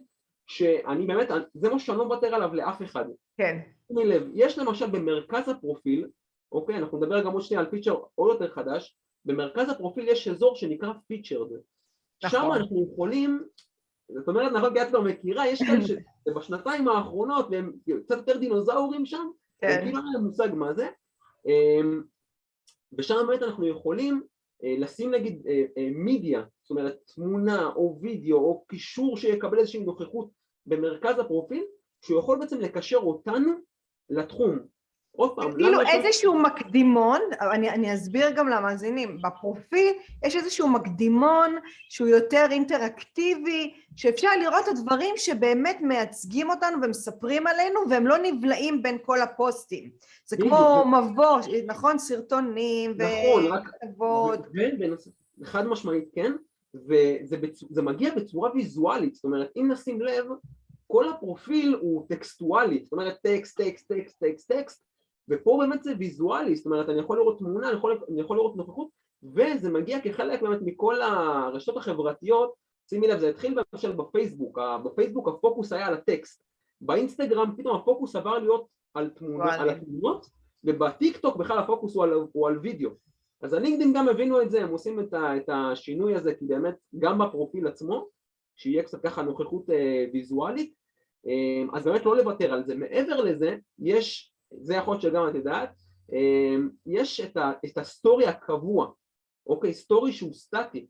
שאני 0.48 1.08
באמת 1.08 1.28
זה 1.54 1.70
מה 1.70 1.80
שאני 1.80 1.98
לא 1.98 2.06
מוותר 2.06 2.36
עליו 2.36 2.56
לאף 2.56 2.82
אחד 2.82 3.06
כן 3.38 3.60
לב, 3.90 4.28
יש 4.34 4.60
למשל 4.60 4.86
במרכז 4.86 5.50
הפרופיל 5.50 6.08
אוקיי 6.52 6.78
אנחנו 6.78 6.98
נדבר 6.98 7.24
גם 7.24 7.34
עוד 7.34 7.42
שנייה 7.42 7.62
על 7.62 7.70
פיצ'ר 7.70 7.96
עוד 8.16 8.32
יותר 8.32 8.54
חדש 8.54 8.98
במרכז 9.26 9.70
הפרופיל 9.70 10.10
יש 10.10 10.28
אזור 10.28 10.56
שנקרא 10.56 10.94
Featured. 11.08 11.50
נכון. 12.24 12.40
שם 12.40 12.52
אנחנו 12.54 12.90
יכולים, 12.94 13.44
זאת 14.10 14.28
אומרת, 14.28 14.52
נכון, 14.52 14.74
כי 14.74 14.82
את 14.82 14.88
כבר 14.88 15.02
מכירה, 15.02 15.48
יש 15.48 15.64
כאלה 15.64 15.82
שבשנתיים 16.28 16.88
האחרונות, 16.88 17.48
והם 17.52 17.74
קצת 18.04 18.18
יותר 18.18 18.38
דינוזאורים 18.38 19.06
שם, 19.06 19.28
כן. 19.62 19.82
כאילו 19.82 19.98
אין 19.98 20.06
להם 20.14 20.24
מושג 20.24 20.50
מה 20.54 20.74
זה, 20.74 20.88
אמ, 21.46 22.04
ושם 22.94 23.16
באמת 23.28 23.44
אנחנו 23.44 23.68
יכולים 23.68 24.22
אה, 24.64 24.76
לשים 24.78 25.12
נגיד 25.12 25.42
מידיה, 25.96 26.40
אה, 26.40 26.44
אה, 26.44 26.50
זאת 26.62 26.70
אומרת 26.70 26.98
תמונה 27.16 27.70
או 27.76 28.00
וידאו 28.02 28.38
או 28.38 28.66
קישור 28.68 29.18
שיקבל 29.18 29.60
איזושהי 29.60 29.84
נוכחות 29.84 30.30
במרכז 30.66 31.20
הפרופיל, 31.20 31.64
שהוא 32.02 32.20
יכול 32.20 32.40
בעצם 32.40 32.60
לקשר 32.60 32.98
אותנו 32.98 33.52
לתחום, 34.10 34.60
עוד 35.18 35.36
פעם, 35.36 35.52
כאילו 35.52 35.82
איזשהו 35.82 36.34
ש... 36.34 36.46
מקדימון, 36.46 37.20
אני, 37.42 37.70
אני 37.70 37.94
אסביר 37.94 38.30
גם 38.30 38.48
למאזינים, 38.48 39.18
בפרופיל 39.22 39.94
יש 40.26 40.36
איזשהו 40.36 40.68
מקדימון 40.68 41.56
שהוא 41.90 42.08
יותר 42.08 42.46
אינטראקטיבי, 42.52 43.74
שאפשר 43.96 44.28
לראות 44.40 44.64
את 44.64 44.68
הדברים 44.68 45.16
שבאמת 45.18 45.78
מייצגים 45.82 46.50
אותנו 46.50 46.78
ומספרים 46.84 47.48
עלינו 47.48 47.80
והם 47.90 48.08
לא 48.08 48.16
נבלעים 48.18 48.84
בין 48.84 48.98
כל 49.06 49.22
הפוסטים. 49.22 49.90
זה 50.26 50.38
כמו 50.38 50.86
מבוא, 50.86 51.40
נכון? 51.68 52.00
סרטונים 52.00 52.98
נכון, 52.98 53.46
וכתבות. 53.46 54.40
חד 55.44 55.68
משמעית, 55.68 56.10
כן, 56.14 56.32
וזה 56.74 57.38
בצ... 57.38 57.64
מגיע 57.84 58.16
בצורה 58.16 58.52
ויזואלית, 58.54 59.16
זאת 59.16 59.24
אומרת, 59.24 59.50
אם 59.58 59.72
נשים 59.72 60.02
לב, 60.02 60.26
כל 60.88 61.10
הפרופיל 61.10 61.78
הוא 61.82 62.06
טקסטואלי, 62.10 62.84
זאת 62.84 62.94
אומרת 62.94 63.16
טקסט, 63.24 63.62
טקסט, 63.62 63.88
טקסט, 63.92 64.20
טקסט, 64.20 64.52
טקסט, 64.52 64.88
ופה 65.30 65.58
באמת 65.62 65.84
זה 65.84 65.94
ויזואלי, 66.00 66.56
זאת 66.56 66.66
אומרת 66.66 66.90
אני 66.90 67.00
יכול 67.00 67.18
לראות 67.18 67.38
תמונה, 67.40 67.70
אני 67.70 67.78
יכול, 67.78 68.00
אני 68.12 68.22
יכול 68.22 68.38
לראות 68.38 68.56
נוכחות 68.56 68.88
וזה 69.24 69.70
מגיע 69.70 70.02
כחלק 70.02 70.42
באמת 70.42 70.60
מכל 70.62 71.02
הרשתות 71.02 71.78
החברתיות, 71.78 72.54
שימי 72.90 73.08
לב 73.08 73.20
זה 73.20 73.30
התחיל 73.30 73.60
למשל 73.74 73.92
בפייסבוק, 73.92 74.60
בפייסבוק 74.86 75.28
הפוקוס 75.28 75.74
היה 75.74 75.88
על 75.88 75.94
הטקסט, 75.94 76.44
באינסטגרם 76.82 77.52
פתאום 77.58 77.76
הפוקוס 77.76 78.16
עבר 78.16 78.40
להיות 78.40 78.68
על, 78.94 79.10
תמונה, 79.10 79.54
על 79.54 79.70
התמונות 79.70 80.26
ובטיק 80.64 81.18
טוק 81.18 81.36
בכלל 81.36 81.60
הפוקוס 81.60 81.96
הוא 81.96 82.04
על, 82.04 82.14
הוא 82.32 82.48
על 82.48 82.60
וידאו. 82.60 82.90
אז 83.42 83.54
הלינקדאין 83.54 83.94
גם 83.94 84.10
הבינו 84.10 84.42
את 84.42 84.52
זה, 84.52 84.64
הם 84.64 84.70
עושים 84.70 85.00
את, 85.00 85.14
ה, 85.14 85.38
את 85.38 85.50
השינוי 85.50 86.16
הזה 86.16 86.34
כי 86.36 86.46
באמת 86.46 86.76
גם 87.00 87.18
בפרופיל 87.20 87.68
עצמו 87.68 88.08
שיהיה 88.56 88.84
קצת 88.84 89.04
ככה 89.04 89.22
נוכחות 89.22 89.70
אה, 89.70 90.06
ויזואלית 90.14 90.74
אה, 91.28 91.78
אז 91.80 91.86
באמת 91.86 92.06
לא 92.06 92.18
לוותר 92.18 92.54
על 92.54 92.66
זה, 92.66 92.76
מעבר 92.76 93.22
לזה 93.22 93.58
יש, 93.80 94.34
זה 94.52 94.76
יכול 94.76 94.94
להיות 94.94 95.02
שגם 95.02 95.28
את 95.30 95.36
יודעת, 95.36 95.70
אה, 96.14 96.56
יש 96.86 97.20
את, 97.20 97.38
ה, 97.38 97.52
את 97.66 97.78
הסטורי 97.78 98.26
הקבוע, 98.26 98.92
אוקיי, 99.48 99.74
סטורי 99.74 100.14
שהוא 100.14 100.34
סטטי 100.34 100.88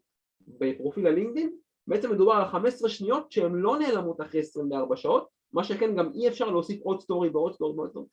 בפרופיל 0.47 1.07
הלינקדאין, 1.07 1.55
בעצם 1.87 2.11
מדובר 2.11 2.33
על 2.33 2.45
15 2.45 2.89
שניות 2.89 3.31
שהן 3.31 3.55
לא 3.55 3.79
נעלמות 3.79 4.21
אחרי 4.21 4.39
24 4.39 4.95
שעות, 4.95 5.27
מה 5.53 5.63
שכן 5.63 5.95
גם 5.95 6.11
אי 6.13 6.27
אפשר 6.27 6.49
להוסיף 6.49 6.81
עוד 6.81 7.01
סטורי 7.01 7.29
ועוד 7.29 7.53
סטורי 7.53 7.75
ועוד 7.75 7.89
סטורי 7.89 8.07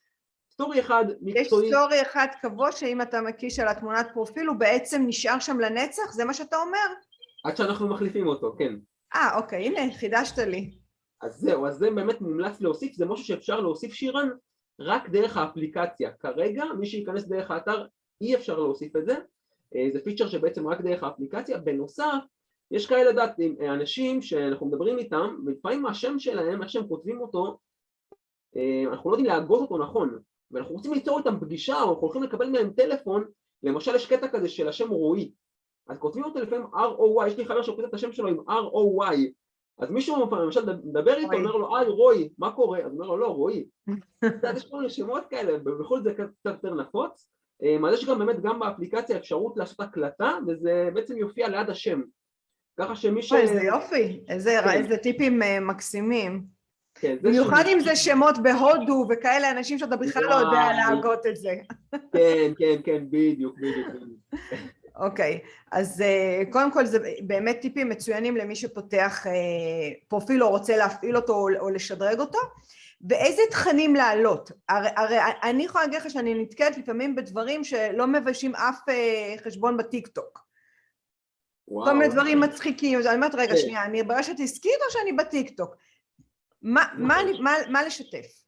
סטורי 0.55 0.81
אחד 0.81 1.05
מקצועי... 1.21 1.67
יש 1.67 1.73
סטורי 1.75 2.03
אחד 2.03 2.27
קבוע 2.43 2.73
שאם 2.73 3.03
אתה 3.03 3.21
מקיש 3.21 3.59
על 3.59 3.69
התמונת 3.69 4.07
פרופיל 4.15 4.47
הוא 4.47 4.57
בעצם 4.57 5.03
נשאר 5.07 5.39
שם 5.39 5.61
לנצח? 5.61 6.13
זה 6.13 6.25
מה 6.25 6.35
שאתה 6.35 6.57
אומר? 6.57 6.95
עד 7.45 7.57
שאנחנו 7.57 7.89
מחליפים 7.89 8.27
אותו, 8.27 8.55
כן. 8.59 8.75
אה, 9.15 9.37
אוקיי, 9.37 9.67
הנה, 9.67 9.95
חידשת 9.95 10.39
לי. 10.39 10.71
אז 11.23 11.35
זהו, 11.35 11.67
אז 11.67 11.75
זה 11.75 11.91
באמת 11.91 12.21
מומלץ 12.21 12.61
להוסיף, 12.61 12.95
זה 12.95 13.07
משהו 13.07 13.25
שאפשר 13.25 13.61
להוסיף 13.61 13.93
שירן 13.93 14.29
רק 14.81 15.09
דרך 15.09 15.37
האפליקציה. 15.37 16.12
כרגע, 16.12 16.64
מי 16.78 16.87
שייכנס 16.87 17.25
דרך 17.25 17.50
האתר, 17.50 17.87
אי 18.21 18.35
אפשר 18.35 18.59
להוסיף 18.59 18.97
את 18.97 19.07
זה. 19.07 19.16
אה, 19.75 19.88
זה 19.93 20.00
פיצ'ר 20.04 20.28
שבעצם 20.28 20.69
רק 20.69 20.81
דרך 20.81 21.02
האפליקציה. 21.02 21.59
בנוסף, 21.59 22.25
יש 22.71 22.87
כאלה 22.87 23.12
דעת, 23.12 23.40
אנשים 23.69 24.23
שאנחנו 24.23 24.66
מדברים 24.66 24.99
איתם, 24.99 25.37
ולפעמים 25.47 25.87
השם 25.87 26.19
שלהם, 26.19 26.62
איך 26.62 26.71
שהם 26.71 26.88
כותבים 26.88 27.21
אותו, 27.21 27.59
אה, 28.57 28.85
אנחנו 28.90 29.11
לא 29.11 29.14
יודעים 29.16 29.35
להגות 29.35 29.61
אותו 29.61 29.78
נכון. 29.78 30.19
ואנחנו 30.50 30.75
רוצים 30.75 30.93
ליצור 30.93 31.19
איתם 31.19 31.40
פגישה, 31.40 31.83
או 31.83 31.90
אנחנו 31.90 32.00
הולכים 32.00 32.23
לקבל 32.23 32.50
מהם 32.50 32.71
טלפון, 32.71 33.25
למשל 33.62 33.95
יש 33.95 34.07
קטע 34.07 34.28
כזה 34.28 34.49
של 34.49 34.69
השם 34.69 34.90
רועי, 34.90 35.33
אז 35.88 35.99
כותבים 35.99 36.25
אותו 36.25 36.40
לפעמים 36.40 36.66
R-O-Y, 36.66 37.26
יש 37.26 37.38
לי 37.38 37.47
חבר 37.47 37.62
שכותב 37.62 37.85
את 37.85 37.95
השם 37.95 38.12
שלו 38.12 38.28
עם 38.28 38.40
R-O-Y, 38.40 39.16
אז 39.78 39.90
מישהו 39.90 40.31
למשל 40.31 40.61
מדבר 40.85 41.16
איתו, 41.16 41.33
אומר 41.33 41.57
לו, 41.57 41.76
היי 41.76 41.88
רועי, 41.88 42.28
מה 42.38 42.52
קורה? 42.52 42.78
אז 42.78 42.93
אומר 42.93 43.07
לו, 43.07 43.16
לא, 43.16 43.26
רועי. 43.26 43.64
יש 44.57 44.71
כל 44.71 44.76
מיני 44.76 44.90
שמות 44.90 45.25
כאלה, 45.31 45.59
ובכל 45.64 46.02
זה 46.02 46.14
קצת 46.14 46.31
יותר 46.47 46.75
נפוץ. 46.75 47.28
אה, 47.62 47.88
אז 47.88 47.95
יש 47.95 48.04
גם 48.04 48.19
באמת 48.19 48.43
גם 48.43 48.61
באפליקציה 48.61 49.16
אפשרות 49.16 49.57
לעשות 49.57 49.81
הקלטה, 49.81 50.38
וזה 50.47 50.88
בעצם 50.95 51.16
יופיע 51.16 51.49
ליד 51.49 51.71
השם. 51.71 52.02
ככה 52.81 52.97
שמי 52.97 53.23
ש... 53.23 53.33
איזה 53.33 53.62
יופי, 53.62 54.21
איזה 54.28 54.59
כן. 54.64 54.97
טיפים 54.97 55.43
אה, 55.43 55.61
מקסימים. 55.61 56.43
כן, 56.95 57.16
במיוחד 57.23 57.64
אם 57.73 57.81
זה 57.81 57.97
שמות 57.97 58.35
בהודו 58.43 59.07
וכאלה 59.11 59.50
אנשים 59.50 59.78
שאתה 59.78 59.97
בכלל 59.97 60.25
לא 60.25 60.35
יודע 60.35 60.69
להגות 60.73 61.26
את 61.26 61.37
זה. 61.37 61.54
כן, 62.12 62.52
כן, 62.59 62.81
כן, 62.85 63.04
בדיוק, 63.11 63.57
בדיוק. 63.59 63.87
אוקיי, 64.97 65.41
אז 65.73 66.01
uh, 66.01 66.53
קודם 66.53 66.73
כל 66.73 66.87
זה 66.87 66.99
באמת 67.27 67.59
טיפים 67.61 67.89
מצוינים 67.89 68.37
למי 68.37 68.57
שפותח 68.57 69.27
uh, 69.27 69.31
פרופיל 70.09 70.43
או 70.43 70.51
רוצה 70.51 70.77
להפעיל 70.77 71.17
אותו 71.17 71.47
או, 71.61 71.71
לשדרג 71.71 72.21
אותו. 72.21 72.39
ואיזה 73.09 73.43
תכנים 73.51 73.95
להעלות? 73.95 74.51
הרי, 74.69 74.89
הרי 74.97 75.19
אני 75.43 75.65
יכולה 75.65 75.85
להגיד 75.85 76.01
לך 76.01 76.11
שאני 76.11 76.43
נתקלת 76.43 76.79
לפעמים 76.79 77.15
בדברים 77.15 77.65
שלא 77.65 78.07
מביישים 78.07 78.55
אף 78.55 78.79
uh, 78.89 79.45
חשבון 79.45 79.76
בטיק 79.76 80.09
טוק. 80.09 80.45
וואו. 81.69 81.87
כל 81.87 81.93
מיני 81.93 82.13
דברים 82.13 82.41
מצחיקים, 82.41 82.99
אז 82.99 83.07
אני 83.07 83.15
אומרת 83.15 83.35
רגע 83.35 83.52
כן. 83.52 83.57
שנייה, 83.57 83.85
אני 83.85 84.02
ברשת 84.02 84.35
עסקית 84.43 84.78
או 84.87 84.91
שאני 84.91 85.13
בטיק 85.13 85.57
טוק? 85.57 85.76
מה, 86.63 86.85
מה, 86.99 87.17
מה, 87.41 87.52
מה 87.71 87.83
לשתף? 87.83 88.45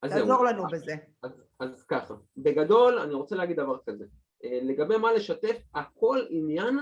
תעזור 0.00 0.44
לנו 0.44 0.66
בזה. 0.66 0.94
אז, 1.22 1.30
אז 1.60 1.82
ככה, 1.82 2.14
בגדול 2.36 2.98
אני 2.98 3.14
רוצה 3.14 3.36
להגיד 3.36 3.56
דבר 3.56 3.76
כזה, 3.86 4.04
אה, 4.04 4.21
לגבי 4.42 4.96
מה 4.96 5.12
לשתף, 5.12 5.56
הכל 5.74 6.20
עניין 6.28 6.78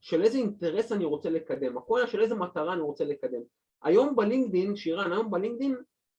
של 0.00 0.22
איזה 0.22 0.38
אינטרס 0.38 0.92
אני 0.92 1.04
רוצה 1.04 1.30
לקדם, 1.30 1.78
הכל 1.78 2.06
של 2.06 2.20
איזה 2.20 2.34
מטרה 2.34 2.72
אני 2.72 2.82
רוצה 2.82 3.04
לקדם. 3.04 3.40
היום 3.82 4.16
בלינקדין, 4.16 4.76
שירן, 4.76 5.12
היום 5.12 5.30
בלינקדין 5.30 5.76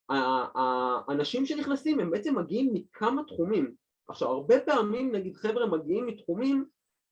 האנשים 0.09 1.45
שנכנסים 1.45 1.99
הם 1.99 2.11
בעצם 2.11 2.37
מגיעים 2.37 2.73
מכמה 2.73 3.23
תחומים. 3.23 3.73
עכשיו 4.07 4.29
הרבה 4.29 4.59
פעמים 4.59 5.15
נגיד 5.15 5.35
חבר'ה 5.35 5.65
מגיעים 5.65 6.05
מתחומים 6.05 6.65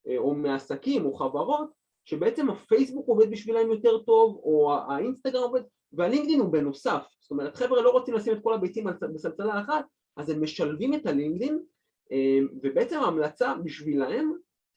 אה, 0.07 0.17
או 0.17 0.35
מעסקים 0.35 1.05
או 1.05 1.13
חברות 1.13 1.69
שבעצם 2.05 2.49
הפייסבוק 2.49 3.07
עובד 3.07 3.31
בשבילם 3.31 3.71
יותר 3.71 3.97
טוב 3.97 4.41
או 4.43 4.73
האינסטגרם 4.88 5.43
עובד 5.43 5.61
והלינקדין 5.93 6.39
הוא 6.39 6.51
בנוסף, 6.51 7.03
זאת 7.19 7.31
אומרת 7.31 7.55
חבר'ה 7.55 7.81
לא 7.81 7.89
רוצים 7.89 8.13
לשים 8.13 8.33
את 8.33 8.43
כל 8.43 8.53
הביצים 8.53 8.88
בסלסלה 9.13 9.61
אחת 9.61 9.85
אז 10.17 10.29
הם 10.29 10.43
משלבים 10.43 10.93
את 10.93 11.05
הלינקדין 11.05 11.59
ובעצם 12.63 12.99
ההמלצה 12.99 13.53
בשבילהם, 13.63 14.33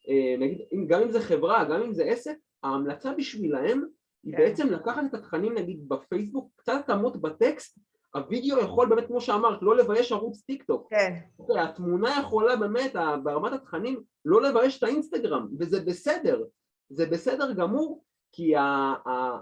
אה, 0.08 0.36
נגיד 0.38 0.58
גם 0.88 1.02
אם 1.02 1.10
זה 1.10 1.20
חברה, 1.20 1.64
גם 1.64 1.82
אם 1.82 1.94
זה 1.94 2.04
עסק, 2.04 2.36
ההמלצה 2.62 3.12
בשבילהם 3.12 3.84
היא 4.24 4.32
כן. 4.32 4.38
בעצם 4.38 4.66
לקחת 4.66 5.02
את 5.08 5.14
התכנים 5.14 5.54
נגיד 5.54 5.88
בפייסבוק, 5.88 6.50
קצת 6.56 6.72
התאמות 6.84 7.20
בטקסט, 7.20 7.78
הווידאו 8.14 8.58
יכול 8.58 8.88
באמת 8.88 9.06
כמו 9.06 9.20
שאמרת 9.20 9.62
לא 9.62 9.76
לבייש 9.76 10.12
ערוץ 10.12 10.42
טיק 10.42 10.62
טוק, 10.62 10.86
כן. 10.90 11.14
אוקיי, 11.38 11.60
התמונה 11.60 12.16
יכולה 12.20 12.56
באמת 12.56 12.92
ברמת 13.22 13.52
התכנים 13.52 14.02
לא 14.24 14.42
לבייש 14.42 14.78
את 14.78 14.82
האינסטגרם 14.82 15.48
וזה 15.58 15.80
בסדר, 15.80 16.44
זה 16.90 17.06
בסדר 17.06 17.52
גמור 17.52 18.04
כי 18.32 18.56
ה, 18.56 18.62
ה, 19.08 19.38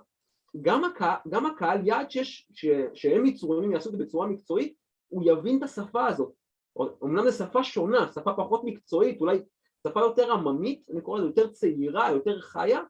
גם, 0.63 0.85
הקה, 0.85 1.17
גם 1.29 1.47
הקהל 1.47 1.87
יעד 1.87 2.11
שיש, 2.11 2.49
ש, 2.53 2.67
שהם 2.95 3.27
יצורים 3.27 3.73
יעשו 3.73 3.89
את 3.89 3.99
זה 3.99 4.05
בצורה 4.05 4.27
מקצועית 4.27 4.75
הוא 5.09 5.23
יבין 5.27 5.59
את 5.59 5.63
השפה 5.63 6.07
הזאת 6.07 6.33
אמנם 7.05 7.31
זו 7.31 7.45
שפה 7.45 7.65
שונה, 7.65 8.09
שפה 8.15 8.33
פחות 8.37 8.65
מקצועית, 8.65 9.21
אולי 9.21 9.39
שפה 9.87 10.01
יותר 10.01 10.33
עממית, 10.33 10.87
אני 10.93 11.01
קורא 11.01 11.19
לזה 11.19 11.29
יותר 11.29 11.49
צעירה, 11.49 12.11
יותר 12.11 12.41
חיה, 12.41 12.81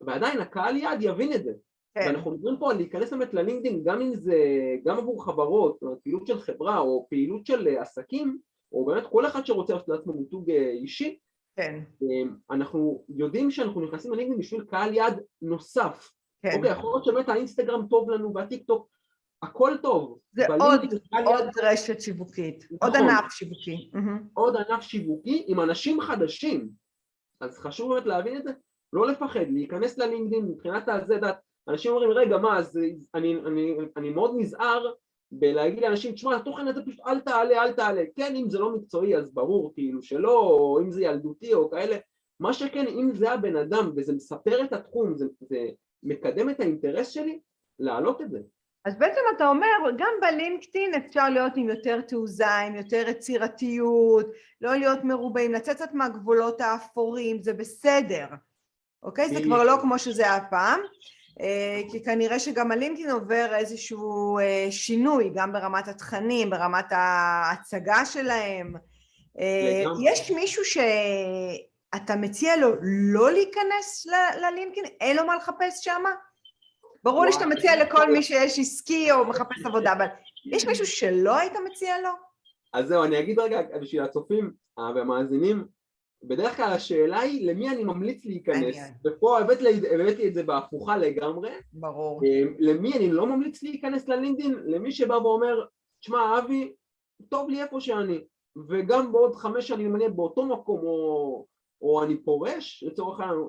ועדיין 0.00 0.40
הקהל 0.40 0.76
יעד 0.76 1.02
יבין 1.02 1.32
את 1.32 1.44
זה. 1.44 1.52
כן. 1.94 2.06
ואנחנו 2.06 2.30
מדברים 2.30 2.56
פה 2.58 2.70
על 2.70 2.76
להיכנס 2.76 3.10
באמת 3.10 3.34
ללינקדאין, 3.34 3.84
גם 3.84 4.00
אם 4.00 4.14
זה, 4.14 4.36
גם 4.84 4.96
עבור 4.98 5.24
חברות, 5.24 5.72
זאת 5.72 5.82
אומרת 5.82 5.98
פעילות 6.02 6.26
של 6.26 6.38
חברה 6.38 6.78
או 6.78 7.06
פעילות 7.10 7.46
של 7.46 7.68
אה, 7.68 7.82
עסקים, 7.82 8.38
או 8.72 8.84
באמת 8.84 9.06
כל 9.06 9.26
אחד 9.26 9.46
שרוצה 9.46 9.72
לעשות 9.74 9.88
לעצמו 9.88 10.12
מיתוג 10.12 10.50
אה, 10.50 10.70
אישי, 10.70 11.18
כן. 11.56 11.80
אה, 12.02 12.30
אנחנו 12.50 13.04
יודעים 13.08 13.50
שאנחנו 13.50 13.80
נכנסים 13.80 14.12
ללינקדאין 14.12 14.38
בשביל 14.38 14.64
קהל 14.64 14.94
יעד 14.94 15.22
נוסף. 15.42 16.10
כן. 16.42 16.56
אוקיי, 16.56 16.70
יכול 16.70 16.90
להיות 16.90 17.04
שבאמת 17.04 17.28
האינסטגרם 17.28 17.86
טוב 17.90 18.10
לנו 18.10 18.34
והטיק 18.34 18.66
טוק, 18.66 18.88
הכל 19.42 19.76
טוב. 19.82 20.18
זה 20.32 20.46
עוד, 20.46 20.80
עוד 21.26 21.48
רשת 21.62 22.00
שיווקית, 22.00 22.64
נכון. 22.70 22.78
עוד 22.88 22.96
ענף 22.96 23.32
שיווקי. 23.32 23.90
עוד 24.34 24.56
ענף 24.56 24.82
שיווקי 24.82 25.44
עם 25.46 25.60
אנשים 25.60 26.00
חדשים. 26.00 26.68
אז 27.40 27.58
חשוב 27.58 27.94
באמת 27.94 28.06
להבין 28.06 28.36
את 28.36 28.44
זה, 28.44 28.50
לא 28.92 29.06
לפחד, 29.06 29.40
להיכנס 29.50 29.98
ללינקדאין 29.98 30.44
מבחינת 30.44 30.88
הזה, 30.88 31.16
דעת, 31.16 31.38
אנשים 31.68 31.92
אומרים 31.92 32.10
רגע 32.10 32.38
מה, 32.38 32.58
אז 32.58 32.80
אני, 33.14 33.36
אני, 33.36 33.76
אני 33.96 34.10
מאוד 34.10 34.34
נזהר 34.38 34.92
בלהגיד 35.32 35.82
לאנשים, 35.82 36.12
תשמע, 36.12 36.36
התוכן 36.36 36.68
הזה 36.68 36.82
פשוט 36.86 37.00
אל 37.06 37.20
תעלה, 37.20 37.62
אל 37.62 37.72
תעלה. 37.72 38.02
כן, 38.16 38.36
אם 38.36 38.50
זה 38.50 38.58
לא 38.58 38.76
מקצועי 38.76 39.16
אז 39.16 39.34
ברור 39.34 39.74
כאילו 39.74 40.02
שלא, 40.02 40.40
או 40.40 40.80
אם 40.80 40.90
זה 40.90 41.02
ילדותי 41.02 41.54
או 41.54 41.70
כאלה. 41.70 41.96
מה 42.40 42.52
שכן, 42.52 42.86
אם 42.86 43.10
זה 43.14 43.32
הבן 43.32 43.56
אדם 43.56 43.90
וזה 43.96 44.12
מספר 44.12 44.64
את 44.64 44.72
התחום, 44.72 45.16
זה, 45.16 45.26
זה 45.40 45.68
מקדם 46.02 46.50
את 46.50 46.60
האינטרס 46.60 47.08
שלי, 47.08 47.40
להעלות 47.78 48.20
את 48.20 48.30
זה. 48.30 48.40
אז 48.84 48.98
בעצם 48.98 49.20
אתה 49.36 49.48
אומר, 49.48 49.66
גם 49.98 50.12
בלינקדאין 50.20 50.94
אפשר 50.94 51.28
להיות 51.28 51.52
עם 51.56 51.68
יותר 51.68 52.00
תעוזה, 52.00 52.50
עם 52.50 52.76
יותר 52.76 53.04
יצירתיות, 53.08 54.26
לא 54.60 54.76
להיות 54.76 55.04
מרובעים, 55.04 55.52
לצאת 55.52 55.76
קצת 55.76 55.92
מהגבולות 55.92 56.60
האפורים, 56.60 57.42
זה 57.42 57.52
בסדר, 57.52 58.26
אוקיי? 59.02 59.28
זה 59.28 59.42
כבר 59.44 59.64
לא 59.64 59.76
כמו 59.80 59.98
שזה 59.98 60.22
היה 60.22 60.40
פעם, 60.50 60.80
אה, 61.40 61.80
כי 61.90 62.04
כנראה 62.04 62.38
שגם 62.38 62.72
הלינקדאין 62.72 63.10
עובר 63.10 63.54
איזשהו 63.54 64.38
אה, 64.38 64.66
שינוי, 64.70 65.30
גם 65.34 65.52
ברמת 65.52 65.88
התכנים, 65.88 66.50
ברמת 66.50 66.86
ההצגה 66.90 68.04
שלהם. 68.04 68.74
אה, 69.40 69.84
יש 70.04 70.30
מישהו 70.30 70.64
שאתה 70.64 72.16
מציע 72.16 72.56
לו 72.56 72.74
לא 72.82 73.32
להיכנס 73.32 74.06
ללינקדאין? 74.40 74.86
אין 75.00 75.16
לו 75.16 75.26
מה 75.26 75.36
לחפש 75.36 75.84
שמה? 75.84 76.10
ברור 77.04 77.24
לי 77.24 77.32
שאתה 77.32 77.46
מציע 77.46 77.84
לכל 77.84 78.12
מי 78.12 78.22
שיש 78.22 78.58
עסקי 78.58 79.12
או 79.12 79.24
מחפש 79.26 79.64
עבודה, 79.66 79.92
אבל 79.92 80.06
יש 80.46 80.66
מישהו 80.66 80.86
שלא 80.86 81.36
היית 81.36 81.52
מציע 81.70 82.00
לו? 82.02 82.10
אז 82.72 82.88
זהו, 82.88 83.04
אני 83.04 83.18
אגיד 83.18 83.38
רגע 83.38 83.60
בשביל 83.80 84.02
הצופים 84.02 84.52
והמאזינים, 84.94 85.66
בדרך 86.22 86.56
כלל 86.56 86.72
השאלה 86.72 87.20
היא 87.20 87.50
למי 87.50 87.70
אני 87.70 87.84
ממליץ 87.84 88.24
להיכנס, 88.24 88.76
ופה 89.06 89.38
הבאתי 89.38 90.28
את 90.28 90.34
זה 90.34 90.42
בהפוכה 90.42 90.96
לגמרי. 90.96 91.50
ברור. 91.72 92.20
אמ, 92.24 92.54
למי 92.58 92.92
אני 92.92 93.10
לא 93.10 93.26
ממליץ 93.26 93.62
להיכנס 93.62 94.08
ללינקדאין? 94.08 94.54
למי 94.64 94.92
שבא 94.92 95.14
ואומר, 95.14 95.64
שמע 96.00 96.38
אבי, 96.38 96.72
טוב 97.28 97.50
לי 97.50 97.62
איפה 97.62 97.80
שאני, 97.80 98.24
וגם 98.68 99.12
בעוד 99.12 99.34
חמש 99.34 99.68
שנים 99.68 99.96
אני 99.96 100.08
באותו 100.08 100.46
מקום 100.46 100.80
או, 100.80 101.46
או 101.82 102.04
אני 102.04 102.16
פורש 102.16 102.84
לצורך 102.86 103.20
העניין 103.20 103.48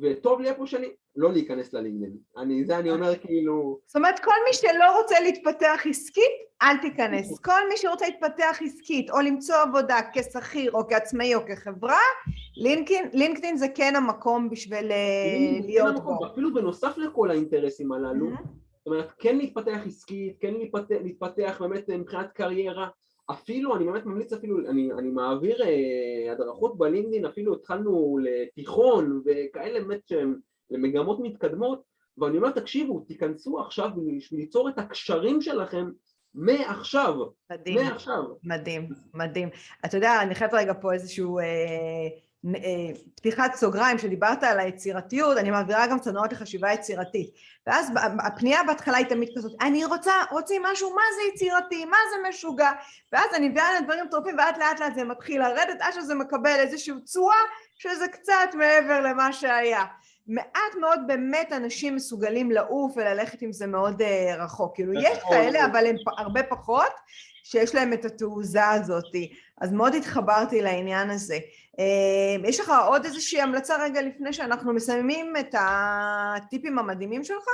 וטוב 0.00 0.40
לי 0.40 0.48
איפה 0.48 0.66
שאני, 0.66 0.86
לא 1.18 1.32
להיכנס 1.32 1.72
ללינקדאין. 1.72 2.16
אני, 2.36 2.64
זה 2.64 2.78
אני 2.78 2.90
אומר 2.90 3.16
כאילו... 3.16 3.78
זאת 3.86 3.96
אומרת, 3.96 4.18
כל 4.18 4.34
מי 4.48 4.52
שלא 4.52 5.00
רוצה 5.00 5.20
להתפתח 5.20 5.80
עסקית, 5.90 6.32
אל 6.62 6.76
תיכנס. 6.76 7.38
כל 7.38 7.68
מי 7.68 7.76
שרוצה 7.76 8.06
להתפתח 8.06 8.58
עסקית, 8.64 9.10
או 9.10 9.20
למצוא 9.20 9.56
עבודה 9.56 9.98
כשכיר, 10.12 10.72
או 10.72 10.88
כעצמאי, 10.88 11.34
או 11.34 11.40
כחברה, 11.46 11.98
לינקדאין, 12.56 13.08
לינקדאין 13.12 13.56
זה 13.56 13.66
כן 13.74 13.96
המקום 13.96 14.50
בשביל 14.50 14.92
אה, 14.92 15.60
להיות 15.66 16.04
בו. 16.04 16.26
אפילו 16.26 16.54
בנוסף 16.54 16.98
לכל 16.98 17.30
האינטרסים 17.30 17.92
הללו, 17.92 18.26
זאת 18.30 18.86
אומרת, 18.86 19.12
כן 19.18 19.38
להתפתח 19.38 19.78
עסקית, 19.86 20.36
כן 20.40 20.54
להתפתח, 20.54 20.96
להתפתח 21.02 21.56
באמת 21.60 21.88
מבחינת 21.88 22.32
קריירה, 22.32 22.88
אפילו, 23.30 23.76
אני 23.76 23.84
באמת 23.84 24.06
ממליץ 24.06 24.32
אפילו, 24.32 24.58
אני, 24.58 24.92
אני 24.92 25.08
מעביר 25.08 25.62
אה, 25.62 26.32
הדרכות 26.32 26.78
בלינקדאין, 26.78 27.24
אפילו 27.24 27.54
התחלנו 27.54 28.18
לתיכון 28.22 29.22
וכאלה 29.24 29.80
באמת 29.80 30.00
שהם 30.08 30.34
למגמות 30.70 31.18
מתקדמות, 31.20 31.82
ואני 32.18 32.36
אומר, 32.36 32.50
תקשיבו, 32.50 33.00
תיכנסו 33.00 33.60
עכשיו 33.60 33.90
בשביל 34.16 34.40
ליצור 34.40 34.68
את 34.68 34.78
הקשרים 34.78 35.40
שלכם 35.40 35.90
מעכשיו. 36.34 37.14
מדהים. 37.52 37.86
מעכשיו. 37.86 38.22
מדהים, 38.44 38.88
מדהים. 39.14 39.48
אתה 39.84 39.96
יודע, 39.96 40.22
אני 40.22 40.34
חייבת 40.34 40.54
רגע 40.54 40.72
פה 40.80 40.92
איזשהו... 40.92 41.38
אה... 41.38 42.08
אה, 42.46 43.00
פתיחת 43.16 43.54
סוגריים, 43.54 43.98
שדיברת 43.98 44.42
על 44.42 44.60
היצירתיות, 44.60 45.36
אני 45.36 45.50
מעבירה 45.50 45.86
גם 45.86 45.98
סדנאות 45.98 46.32
לחשיבה 46.32 46.72
יצירתית. 46.72 47.30
ואז 47.66 47.92
הפנייה 48.26 48.60
בהתחלה 48.66 48.96
היא 48.96 49.06
תמיד 49.06 49.28
כזאת, 49.36 49.52
אני 49.60 49.84
רוצה, 49.84 50.12
רוצים 50.30 50.62
משהו, 50.62 50.90
מה 50.94 51.02
זה 51.16 51.22
יצירתי, 51.34 51.84
מה 51.84 51.96
זה 52.10 52.28
משוגע? 52.28 52.70
ואז 53.12 53.26
אני 53.34 53.48
מביאה 53.48 53.72
להם 53.72 53.84
דברים 53.84 54.08
טרופים, 54.10 54.34
ולאט 54.34 54.58
לאט 54.58 54.80
לאט 54.80 54.94
זה 54.94 55.04
מתחיל 55.04 55.40
לרדת, 55.42 55.80
עד 55.80 55.92
שזה 55.92 56.14
מקבל 56.14 56.56
איזושהי 56.56 56.94
תשואה, 57.04 57.36
שזה 57.76 58.08
קצת 58.08 58.54
מעבר 58.54 59.00
למה 59.00 59.32
שהיה. 59.32 59.84
מעט 60.28 60.74
מאוד 60.80 61.00
באמת 61.06 61.52
אנשים 61.52 61.96
מסוגלים 61.96 62.50
לעוף 62.50 62.96
וללכת 62.96 63.42
עם 63.42 63.52
זה 63.52 63.66
מאוד 63.66 64.02
uh, 64.02 64.04
רחוק. 64.38 64.74
כאילו, 64.74 64.92
יש 64.92 65.18
כאלה, 65.30 65.66
אבל 65.66 65.86
הם 65.86 65.96
הרבה 66.18 66.42
פחות, 66.42 66.92
שיש 67.44 67.74
להם 67.74 67.92
את 67.92 68.04
התעוזה 68.04 68.68
הזאת. 68.68 69.14
אז 69.60 69.72
מאוד 69.72 69.94
התחברתי 69.94 70.62
לעניין 70.62 71.10
הזה. 71.10 71.38
אמ, 71.78 72.44
יש 72.44 72.60
לך 72.60 72.72
עוד 72.88 73.04
איזושהי 73.04 73.40
המלצה 73.40 73.84
רגע 73.84 74.02
לפני 74.02 74.32
שאנחנו 74.32 74.72
מסיימים 74.72 75.32
את 75.40 75.54
הטיפים 75.58 76.78
המדהימים 76.78 77.24
שלך? 77.24 77.44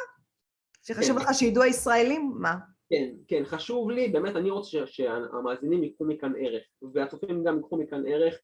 שחשוב 0.82 1.18
כן. 1.18 1.24
לך 1.24 1.34
שידעו 1.34 1.62
הישראלים? 1.62 2.32
מה? 2.36 2.54
כן, 2.90 3.10
כן, 3.28 3.42
חשוב 3.44 3.90
לי, 3.90 4.08
באמת 4.08 4.36
אני 4.36 4.50
רוצה 4.50 4.78
שהמאזינים 4.86 5.82
ייקחו 5.82 6.04
מכאן 6.04 6.32
ערך, 6.38 6.62
והצופים 6.94 7.44
גם 7.44 7.56
ייקחו 7.56 7.76
מכאן 7.76 8.02
ערך. 8.06 8.34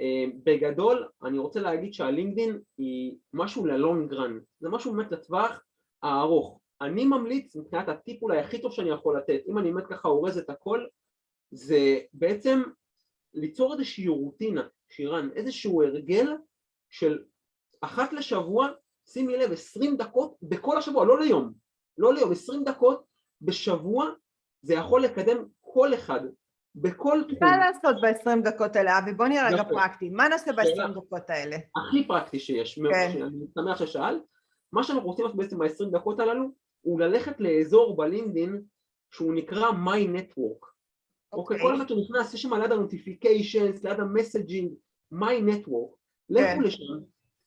אמ, 0.00 0.30
בגדול, 0.44 1.08
אני 1.24 1.38
רוצה 1.38 1.60
להגיד 1.60 1.94
שהלינקדין 1.94 2.60
היא 2.78 3.16
משהו 3.32 3.66
ללונגרן, 3.66 4.38
זה 4.60 4.68
משהו 4.68 4.92
באמת 4.92 5.12
לטווח 5.12 5.62
הארוך. 6.02 6.60
אני 6.80 7.04
ממליץ, 7.04 7.56
מבחינת 7.56 7.88
הטיפ 7.88 8.22
אולי 8.22 8.38
הכי 8.38 8.60
טוב 8.60 8.72
שאני 8.72 8.90
יכול 8.90 9.18
לתת, 9.18 9.40
אם 9.48 9.58
אני 9.58 9.72
באמת 9.72 9.86
ככה 9.86 10.08
אורז 10.08 10.38
את 10.38 10.50
הכל, 10.50 10.86
זה 11.50 11.98
בעצם 12.12 12.62
ליצור 13.34 13.72
איזושהי 13.72 14.08
רוטינה, 14.08 14.68
שירן, 14.88 15.28
איזשהו 15.34 15.82
הרגל 15.82 16.32
של 16.90 17.24
אחת 17.80 18.12
לשבוע, 18.12 18.68
שימי 19.06 19.36
לב, 19.36 19.52
עשרים 19.52 19.96
דקות 19.96 20.36
בכל 20.42 20.78
השבוע, 20.78 21.04
לא 21.04 21.20
ליום, 21.20 21.52
לא 21.98 22.14
ליום, 22.14 22.32
עשרים 22.32 22.64
דקות 22.64 23.04
בשבוע, 23.42 24.10
זה 24.62 24.74
יכול 24.74 25.04
לקדם 25.04 25.44
כל 25.60 25.94
אחד, 25.94 26.20
בכל 26.74 27.22
תחום. 27.28 27.38
מה 27.48 27.56
לעשות 27.56 27.96
בעשרים 28.02 28.42
דקות 28.42 28.76
האלה, 28.76 28.98
אבי? 28.98 29.12
בוא 29.12 29.26
נראה 29.26 29.48
רגע 29.48 29.64
פרקטי. 29.64 30.10
מה 30.10 30.28
נעשה 30.28 30.52
בעשרים 30.52 30.90
דקות 30.90 31.30
האלה? 31.30 31.56
הכי 31.76 32.06
פרקטי 32.06 32.38
שיש, 32.38 32.78
כן. 32.92 33.22
אני 33.22 33.46
שמח 33.54 33.78
ששאלת. 33.78 34.22
מה 34.72 34.82
שאנחנו 34.82 35.08
רוצים 35.08 35.24
לעשות 35.24 35.38
בעצם 35.38 35.58
בעשרים 35.58 35.90
דקות 35.90 36.20
הללו, 36.20 36.48
הוא 36.80 37.00
ללכת 37.00 37.40
לאזור 37.40 37.96
בלינקדין 37.96 38.62
שהוא 39.10 39.34
נקרא 39.34 39.70
My 39.70 40.18
Network. 40.18 40.72
אוקיי, 41.32 41.58
כל 41.62 41.76
אחד 41.76 41.88
שנכנס, 41.88 42.34
יש 42.34 42.42
שם 42.42 42.54
ליד 42.54 42.72
ה 42.72 42.80
notifications, 42.80 43.84
ליד 43.84 44.00
ה 44.00 44.07
messaging, 44.07 44.72
network, 45.42 45.96
לכו 46.30 46.42
כן. 46.42 46.62
לשם 46.62 46.82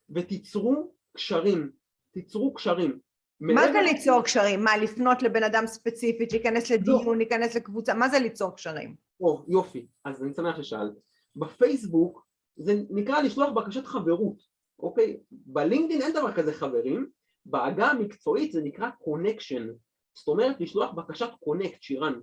ותיצרו 0.09 0.93
קשרים, 1.17 1.71
תיצרו 2.11 2.53
קשרים. 2.53 2.99
מה 3.39 3.71
זה 3.71 3.81
ליצור 3.81 4.21
קשרים? 4.21 4.63
מה, 4.63 4.77
לפנות 4.77 5.23
לבן 5.23 5.43
אדם 5.43 5.67
ספציפית, 5.67 6.31
להיכנס 6.31 6.71
לדיון, 6.71 7.05
לא. 7.05 7.15
להיכנס 7.15 7.55
לקבוצה, 7.55 7.93
מה 7.93 8.09
זה 8.09 8.19
ליצור 8.19 8.55
קשרים? 8.55 8.95
או, 9.21 9.45
יופי, 9.47 9.87
אז 10.05 10.23
אני 10.23 10.33
שמח 10.33 10.61
ששאלת. 10.61 10.93
בפייסבוק 11.35 12.25
זה 12.57 12.73
נקרא 12.89 13.21
לשלוח 13.21 13.49
בקשת 13.51 13.85
חברות, 13.85 14.37
אוקיי? 14.79 15.17
בלינקדאין 15.31 16.01
אין 16.01 16.13
דבר 16.13 16.33
כזה 16.33 16.53
חברים, 16.53 17.09
בעגה 17.45 17.87
המקצועית 17.87 18.51
זה 18.51 18.61
נקרא 18.61 18.89
connection, 18.89 19.67
זאת 20.13 20.27
אומרת 20.27 20.61
לשלוח 20.61 20.91
בקשת 20.91 21.29
connect, 21.39 21.81
שירן. 21.81 22.19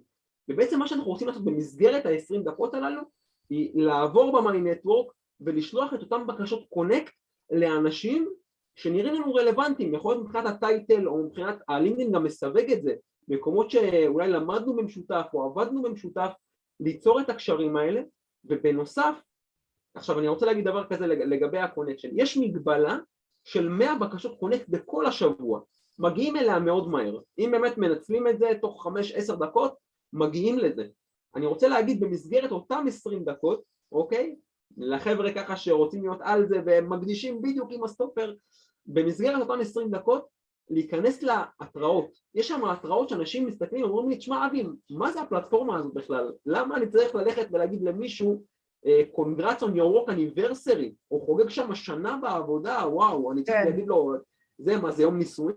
ובעצם 0.49 0.79
מה 0.79 0.89
שאנחנו 0.89 1.11
רוצים 1.11 1.29
לעשות 1.29 1.45
במסגרת 1.45 2.07
ה-20 2.07 2.45
דקות 2.45 2.75
הללו 2.75 3.03
היא 3.51 3.71
לעבור 3.75 4.41
ב 4.41 4.51
my 4.51 4.71
network 4.71 5.13
ולשלוח 5.41 5.95
את 5.95 6.03
אותן 6.03 6.27
בקשות 6.27 6.67
connect 6.69 7.13
לאנשים 7.51 8.29
שנראים 8.77 9.15
לנו 9.15 9.35
רלוונטיים, 9.35 9.95
יכול 9.95 10.15
להיות 10.15 10.27
מבחינת 10.27 10.47
ה 10.47 10.57
title 10.57 11.09
או 11.09 11.25
מבחינת 11.25 11.59
הלינקדאין 11.69 12.13
גם 12.13 12.25
מסווג 12.25 12.71
את 12.73 12.83
זה, 12.83 12.95
מקומות 13.29 13.71
שאולי 13.71 14.29
למדנו 14.29 14.77
במשותף 14.77 15.27
או 15.35 15.45
עבדנו 15.45 15.83
במשותף, 15.83 16.33
ליצור 16.85 17.21
את 17.21 17.31
הקשרים 17.31 17.77
האלה 17.77 18.01
ובנוסף, 18.45 19.15
עכשיו 19.95 20.19
אני 20.19 20.29
רוצה 20.29 20.47
להגיד 20.47 20.65
דבר 20.65 20.87
כזה 20.87 21.07
לגבי 21.07 21.59
ה 21.59 21.63
connection, 21.63 22.09
יש 22.13 22.37
מגבלה 22.37 22.99
של 23.45 23.69
100 23.69 23.95
בקשות 23.99 24.39
connect 24.39 24.69
בכל 24.69 25.07
השבוע, 25.07 25.61
מגיעים 25.99 26.37
אליה 26.37 26.59
מאוד 26.59 26.89
מהר, 26.89 27.21
אם 27.39 27.49
באמת 27.53 27.79
מנצלים 27.79 28.29
את 28.29 28.39
זה 28.39 28.51
תוך 28.61 28.87
5-10 29.33 29.35
דקות 29.35 29.75
מגיעים 30.13 30.59
לזה. 30.59 30.87
אני 31.37 31.47
רוצה 31.47 31.69
להגיד 31.69 32.01
במסגרת 32.01 32.53
אותם 32.53 32.85
20 32.89 33.25
דקות, 33.25 33.63
אוקיי? 33.93 34.37
לחבר'ה 34.77 35.33
ככה 35.35 35.57
שרוצים 35.57 36.03
להיות 36.03 36.19
על 36.23 36.47
זה 36.47 36.61
והם 36.67 36.93
מקדישים 36.93 37.43
בדיוק 37.43 37.73
עם 37.73 37.85
הסטופר, 37.85 38.35
במסגרת 38.87 39.41
אותם 39.41 39.61
20 39.61 39.91
דקות 39.91 40.27
להיכנס 40.71 41.23
להתראות. 41.23 42.11
יש 42.35 42.49
שם 42.49 42.65
התראות 42.65 43.09
שאנשים 43.09 43.47
מסתכלים 43.47 43.85
ואומרים 43.85 44.09
לי, 44.09 44.17
תשמע 44.17 44.47
אבי, 44.47 44.65
מה 44.91 45.13
זה 45.13 45.21
הפלטפורמה 45.21 45.77
הזאת 45.77 45.95
בכלל? 45.95 46.33
למה 46.47 46.77
אני 46.77 46.89
צריך 46.89 47.15
ללכת 47.15 47.47
ולהגיד 47.53 47.83
למישהו 47.83 48.43
אה, 48.87 49.03
congrats 49.15 49.61
on 49.61 49.75
your 49.77 49.95
work 49.95 50.11
anniversary, 50.11 50.93
או 51.11 51.21
חוגג 51.21 51.49
שם 51.49 51.75
שנה 51.75 52.19
בעבודה, 52.23 52.89
וואו, 52.89 53.33
אני 53.33 53.43
צריך 53.43 53.59
כן. 53.59 53.71
להגיד 53.71 53.87
לו, 53.87 54.13
זה 54.59 54.77
מה, 54.77 54.91
זה 54.91 55.03
יום 55.03 55.19
נישואים? 55.19 55.57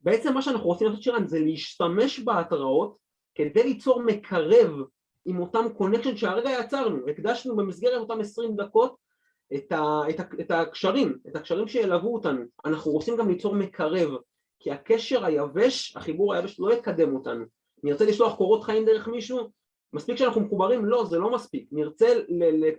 בעצם 0.00 0.34
מה 0.34 0.42
שאנחנו 0.42 0.66
רוצים 0.66 0.86
לעשות 0.86 1.02
שירן 1.02 1.26
זה 1.26 1.40
להשתמש 1.40 2.20
בהתראות 2.20 3.01
כדי 3.34 3.62
ליצור 3.62 4.02
מקרב 4.02 4.70
עם 5.24 5.40
אותם 5.40 5.64
קונקשן 5.76 6.16
שהרגע 6.16 6.50
יצרנו, 6.50 7.08
הקדשנו 7.08 7.56
במסגרת 7.56 7.98
אותם 7.98 8.20
20 8.20 8.56
דקות 8.56 8.96
את, 9.54 9.72
ה, 9.72 10.00
את, 10.10 10.20
ה, 10.20 10.22
את 10.40 10.50
הקשרים, 10.50 11.18
את 11.28 11.36
הקשרים 11.36 11.68
שילוו 11.68 12.14
אותנו, 12.14 12.44
אנחנו 12.64 12.92
רוצים 12.92 13.16
גם 13.16 13.28
ליצור 13.28 13.54
מקרב 13.54 14.10
כי 14.60 14.70
הקשר 14.70 15.24
היבש, 15.24 15.96
החיבור 15.96 16.34
היבש 16.34 16.60
לא 16.60 16.72
יקדם 16.72 17.14
אותנו, 17.14 17.44
נרצה 17.82 18.04
לשלוח 18.04 18.36
קורות 18.36 18.64
חיים 18.64 18.84
דרך 18.84 19.08
מישהו, 19.08 19.50
מספיק 19.92 20.16
שאנחנו 20.16 20.40
מחוברים? 20.40 20.84
לא, 20.84 21.04
זה 21.04 21.18
לא 21.18 21.32
מספיק, 21.34 21.68
נרצה 21.72 22.20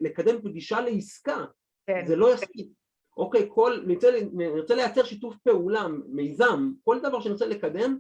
לקדם 0.02 0.42
פגישה 0.42 0.82
לעסקה, 0.82 1.46
כן. 1.88 2.06
זה 2.08 2.16
לא 2.16 2.34
יספיק. 2.34 2.72
אוקיי, 3.18 3.50
כל, 3.54 3.80
נרצה, 3.86 4.10
נרצה 4.34 4.76
לייצר 4.76 5.04
שיתוף 5.04 5.36
פעולה, 5.44 5.88
מיזם, 6.08 6.72
כל 6.84 7.00
דבר 7.00 7.20
שנרצה 7.20 7.46
לקדם, 7.46 7.98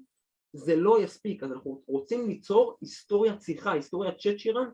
זה 0.53 0.75
לא 0.75 1.01
יספיק, 1.01 1.43
אז 1.43 1.51
אנחנו 1.51 1.81
רוצים 1.87 2.27
ליצור 2.27 2.77
היסטוריית 2.81 3.41
שיחה, 3.41 3.71
היסטוריית 3.71 4.17
צ'אט 4.17 4.39
שירן, 4.39 4.69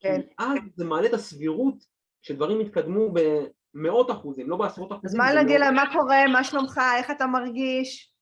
כן. 0.00 0.20
כי 0.22 0.34
אז 0.38 0.58
זה 0.76 0.84
מעלה 0.84 1.08
את 1.08 1.14
הסבירות 1.14 1.74
שדברים 2.22 2.60
יתקדמו 2.60 3.12
במאות 3.12 4.10
אחוזים, 4.10 4.50
לא 4.50 4.56
בעשרות 4.56 4.92
אחוזים. 4.92 5.08
אז 5.08 5.14
מה 5.14 5.34
להגיד 5.34 5.60
להם, 5.60 5.74
מה 5.74 5.84
קורה, 5.92 6.26
מה 6.32 6.44
שלומך, 6.44 6.80
איך 6.98 7.10
אתה 7.10 7.26
מרגיש? 7.26 8.12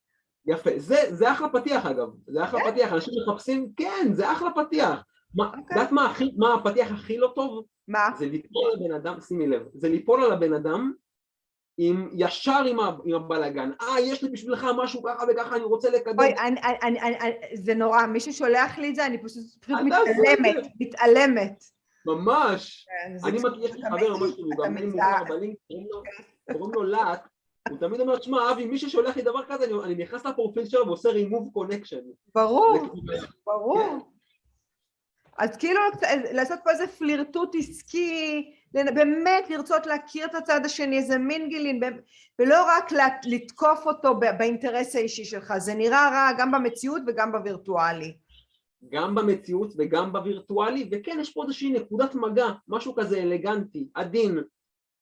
יפה, 0.46 0.70
זה, 0.76 0.96
זה 1.10 1.32
אחלה 1.32 1.48
פתיח 1.48 1.86
אגב, 1.86 2.08
זה 2.26 2.44
אחלה 2.44 2.60
כן? 2.60 2.70
פתיח, 2.70 2.92
אנשים 2.92 3.14
מחפשים, 3.26 3.68
כן, 3.76 4.08
זה 4.12 4.32
אחלה 4.32 4.50
פתיח. 4.50 5.00
את 5.34 5.40
אוקיי. 5.40 5.62
יודעת 5.70 5.92
מה, 5.92 6.14
מה 6.36 6.54
הפתיח 6.54 6.92
הכי 6.92 7.18
לא 7.18 7.32
טוב? 7.34 7.64
מה? 7.88 8.08
זה 8.18 8.26
ליפול 8.26 8.62
על 8.70 8.80
הבן 8.80 8.94
אדם, 8.94 9.20
שימי 9.20 9.46
לב, 9.46 9.62
זה 9.74 9.88
ליפול 9.88 10.24
על 10.24 10.32
הבן 10.32 10.52
אדם 10.52 10.92
עם, 11.82 12.08
ישר 12.12 12.62
עם, 12.68 12.78
עם 13.04 13.14
הבלאגן, 13.14 13.70
אה 13.80 14.00
יש 14.00 14.22
לי 14.22 14.28
בשבילך 14.30 14.66
משהו 14.82 15.02
ככה 15.02 15.24
וככה 15.32 15.56
אני 15.56 15.64
רוצה 15.64 15.90
לקדם. 15.90 16.18
אוי, 16.20 16.34
אני, 16.38 16.60
אני, 16.82 17.00
אני, 17.00 17.18
אני, 17.20 17.32
זה 17.56 17.74
נורא, 17.74 18.06
מי 18.06 18.20
ששולח 18.20 18.78
לי 18.78 18.90
את 18.90 18.94
זה 18.94 19.06
אני 19.06 19.18
פשוט, 19.18 19.44
פשוט 19.60 19.76
מתעלמת, 19.84 20.66
מתעלמת. 20.80 21.64
ממש. 22.06 22.86
כן, 22.88 23.28
אני 23.28 23.38
מכיר, 23.38 23.64
יש 23.64 23.70
לי 23.76 23.82
חבר 23.90 24.16
ממש 24.16 24.30
שהוא 24.30 24.50
גם 24.64 24.76
אין 24.76 24.90
מוכר 24.90 25.24
בלינק, 25.28 25.56
קוראים 26.52 26.74
לו 26.74 26.82
להט, 26.82 27.22
הוא 27.68 27.78
תמיד 27.78 28.00
אומר, 28.00 28.20
שמע, 28.20 28.50
אבי, 28.52 28.64
מי 28.66 28.78
ששולח 28.78 29.16
לי 29.16 29.22
דבר 29.22 29.44
כזה, 29.48 29.64
אני, 29.64 29.72
אני 29.84 29.94
נכנס 30.04 30.26
לפרופיל 30.26 30.64
שלו 30.64 30.86
ועושה 30.86 31.08
remove 31.08 31.58
connection. 31.58 32.02
ברור, 32.34 32.74
לכיוון- 32.76 33.26
ברור. 33.46 33.78
כן. 33.78 33.98
אז 35.38 35.56
כאילו 35.56 35.80
לעשות 36.32 36.58
פה 36.64 36.70
איזה 36.70 36.86
פלירטוט 36.86 37.54
עסקי, 37.58 38.52
באמת 38.72 39.50
לרצות 39.50 39.86
להכיר 39.86 40.24
את 40.24 40.34
הצד 40.34 40.60
השני, 40.64 40.98
איזה 40.98 41.18
מינגלין, 41.18 41.80
ב- 41.80 42.00
ולא 42.38 42.64
רק 42.66 42.92
לתקוף 43.24 43.86
אותו 43.86 44.14
באינטרס 44.38 44.96
האישי 44.96 45.24
שלך, 45.24 45.52
זה 45.58 45.74
נראה 45.74 46.08
רע 46.10 46.38
גם 46.38 46.52
במציאות 46.52 47.02
וגם 47.06 47.32
בווירטואלי. 47.32 48.16
גם 48.88 49.14
במציאות 49.14 49.72
וגם 49.78 50.12
בווירטואלי, 50.12 50.88
וכן, 50.92 51.18
יש 51.20 51.32
פה 51.32 51.42
איזושהי 51.42 51.72
נקודת 51.72 52.14
מגע, 52.14 52.46
משהו 52.68 52.94
כזה 52.94 53.22
אלגנטי, 53.22 53.88
עדין, 53.94 54.38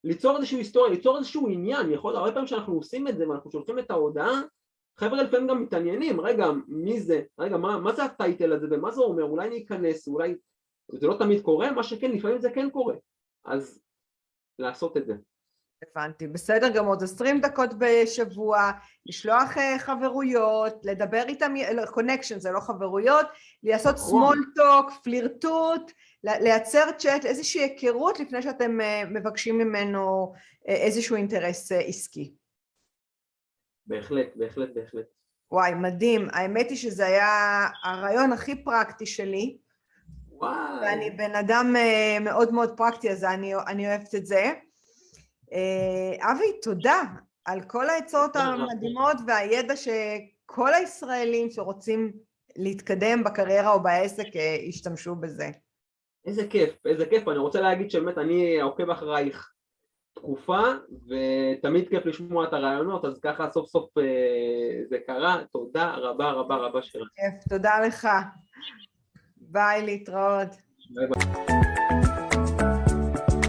ליצור 0.04 0.36
איזושהי 0.36 0.58
היסטוריה, 0.58 0.90
ליצור 0.90 1.18
איזשהו 1.18 1.48
עניין, 1.48 1.90
יכול, 1.90 2.16
הרבה 2.16 2.32
פעמים 2.32 2.46
שאנחנו 2.46 2.74
עושים 2.74 3.08
את 3.08 3.16
זה 3.16 3.28
ואנחנו 3.28 3.50
שולחים 3.50 3.78
את 3.78 3.90
ההודעה, 3.90 4.42
חבר'ה 4.98 5.22
לפעמים 5.22 5.46
גם 5.46 5.62
מתעניינים, 5.62 6.20
רגע, 6.20 6.46
מי 6.68 7.00
זה, 7.00 7.22
רגע, 7.38 7.56
מה, 7.56 7.78
מה 7.78 7.94
זה 7.94 8.04
הטייטל 8.04 8.52
הזה? 8.52 8.66
ומה 8.70 8.90
זה 8.90 9.00
אומר, 9.00 9.24
אולי 9.24 9.48
אני 9.48 9.64
אכנס, 9.64 10.08
אולי, 10.08 10.34
זה 10.92 11.06
לא 11.06 11.14
תמיד 11.18 11.42
קורה, 11.42 11.72
מה 11.72 11.82
שכן, 11.82 12.10
לפעמים 12.10 12.38
זה 12.38 12.50
כן 12.50 12.70
קורה, 12.70 12.94
אז 13.50 13.80
לעשות 14.58 14.96
את 14.96 15.06
זה. 15.06 15.14
הבנתי, 15.82 16.26
בסדר 16.26 16.68
גמור, 16.68 16.94
אז 16.94 17.02
20 17.02 17.40
דקות 17.40 17.70
בשבוע, 17.78 18.70
לשלוח 19.06 19.58
אה, 19.58 19.78
חברויות, 19.78 20.74
לדבר 20.84 21.22
איתם, 21.28 21.54
connection 21.90 22.38
זה 22.40 22.50
לא 22.50 22.60
חברויות, 22.60 23.26
לעשות 23.62 23.96
small 23.96 24.58
talk, 24.58 25.02
פלירטוט, 25.04 25.92
לייצר 26.24 26.92
צ'אט, 26.98 27.24
איזושהי 27.24 27.60
היכרות 27.60 28.20
לפני 28.20 28.42
שאתם 28.42 28.80
אה, 28.80 29.02
מבקשים 29.04 29.58
ממנו 29.58 30.32
אה, 30.68 30.74
איזשהו 30.74 31.16
אינטרס 31.16 31.72
אה, 31.72 31.78
עסקי. 31.78 32.34
בהחלט, 33.86 34.36
בהחלט, 34.36 34.68
בהחלט. 34.74 35.06
וואי, 35.52 35.74
מדהים. 35.74 36.28
האמת 36.32 36.70
היא 36.70 36.76
שזה 36.76 37.06
היה 37.06 37.66
הרעיון 37.84 38.32
הכי 38.32 38.64
פרקטי 38.64 39.06
שלי, 39.06 39.58
וואי, 40.40 40.80
ואני 40.82 41.10
בן 41.10 41.34
אדם 41.34 41.74
אה, 41.76 42.18
מאוד 42.20 42.52
מאוד 42.52 42.76
פרקטי, 42.76 43.10
אז 43.10 43.24
אני, 43.24 43.54
אני 43.54 43.88
אוהבת 43.88 44.14
את 44.14 44.26
זה. 44.26 44.52
אה, 45.52 46.32
אבי, 46.32 46.60
תודה 46.62 47.02
על 47.44 47.62
כל 47.62 47.90
העצות. 47.90 48.36
המדהימות 48.36 49.16
והידע 49.26 49.74
שכל 49.76 50.74
הישראלים 50.74 51.50
שרוצים 51.50 52.12
להתקדם 52.56 53.24
בקריירה 53.24 53.72
או 53.72 53.82
בעסק 53.82 54.36
אה, 54.36 54.56
ישתמשו 54.60 55.14
בזה. 55.14 55.50
איזה 56.26 56.46
כיף, 56.46 56.86
איזה 56.86 57.06
כיף, 57.06 57.28
אני 57.28 57.38
רוצה 57.38 57.60
להגיד 57.60 57.90
שבאמת 57.90 58.18
אני 58.18 58.60
עוקב 58.60 58.90
אחרייך 58.90 59.52
תקופה, 60.14 60.62
ותמיד 61.08 61.88
כיף 61.88 62.06
לשמוע 62.06 62.48
את 62.48 62.52
הרעיונות, 62.52 63.04
אז 63.04 63.20
ככה 63.20 63.50
סוף 63.50 63.68
סוף 63.68 63.90
זה 64.90 64.98
קרה, 65.06 65.42
תודה 65.52 65.94
רבה 65.94 66.30
רבה 66.30 66.56
רבה 66.56 66.82
שירה. 66.82 67.06
כיף, 67.14 67.48
תודה 67.48 67.80
לך. 67.86 68.08
ביי, 69.52 69.86
להתראות. 69.86 70.48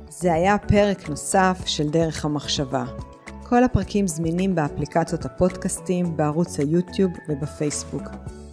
זה 0.10 0.34
היה 0.34 0.58
פרק 0.58 1.10
נוסף 1.10 1.62
של 1.66 1.90
דרך 1.90 2.26
המחשבה. 2.26 2.86
כל 3.44 3.64
הפרקים 3.64 4.08
זמינים 4.08 4.56
באפליקציות 4.56 5.26
הפודקאסטים, 5.26 6.18
בערוץ 6.18 6.60
היוטיוב 6.60 7.12
ובפייסבוק. 7.30 8.04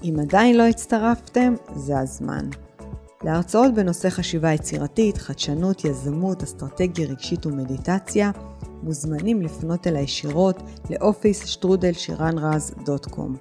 אם 0.02 0.16
עדיין 0.20 0.56
לא 0.56 0.62
הצטרפתם, 0.62 1.54
זה 1.74 1.98
הזמן. 1.98 2.48
להרצאות 3.24 3.74
בנושא 3.74 4.10
חשיבה 4.10 4.52
יצירתית, 4.52 5.16
חדשנות, 5.18 5.84
יזמות, 5.84 6.42
אסטרטגיה 6.42 7.08
רגשית 7.08 7.46
ומדיטציה, 7.46 8.30
מוזמנים 8.82 9.42
לפנות 9.42 9.86
אליי 9.86 10.02
ישירות 10.02 10.62
לאופיס 10.90 11.46
שטרודל 11.46 11.92
שירן 11.92 12.38
רז 12.38 12.74
דוט 12.84 13.06
קום. 13.06 13.36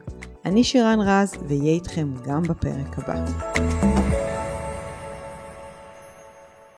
אני 0.45 0.63
שירן 0.63 0.99
רז, 1.01 1.33
ואהיה 1.47 1.73
איתכם 1.73 2.13
גם 2.25 2.43
בפרק 2.43 2.99
הבא. 2.99 3.94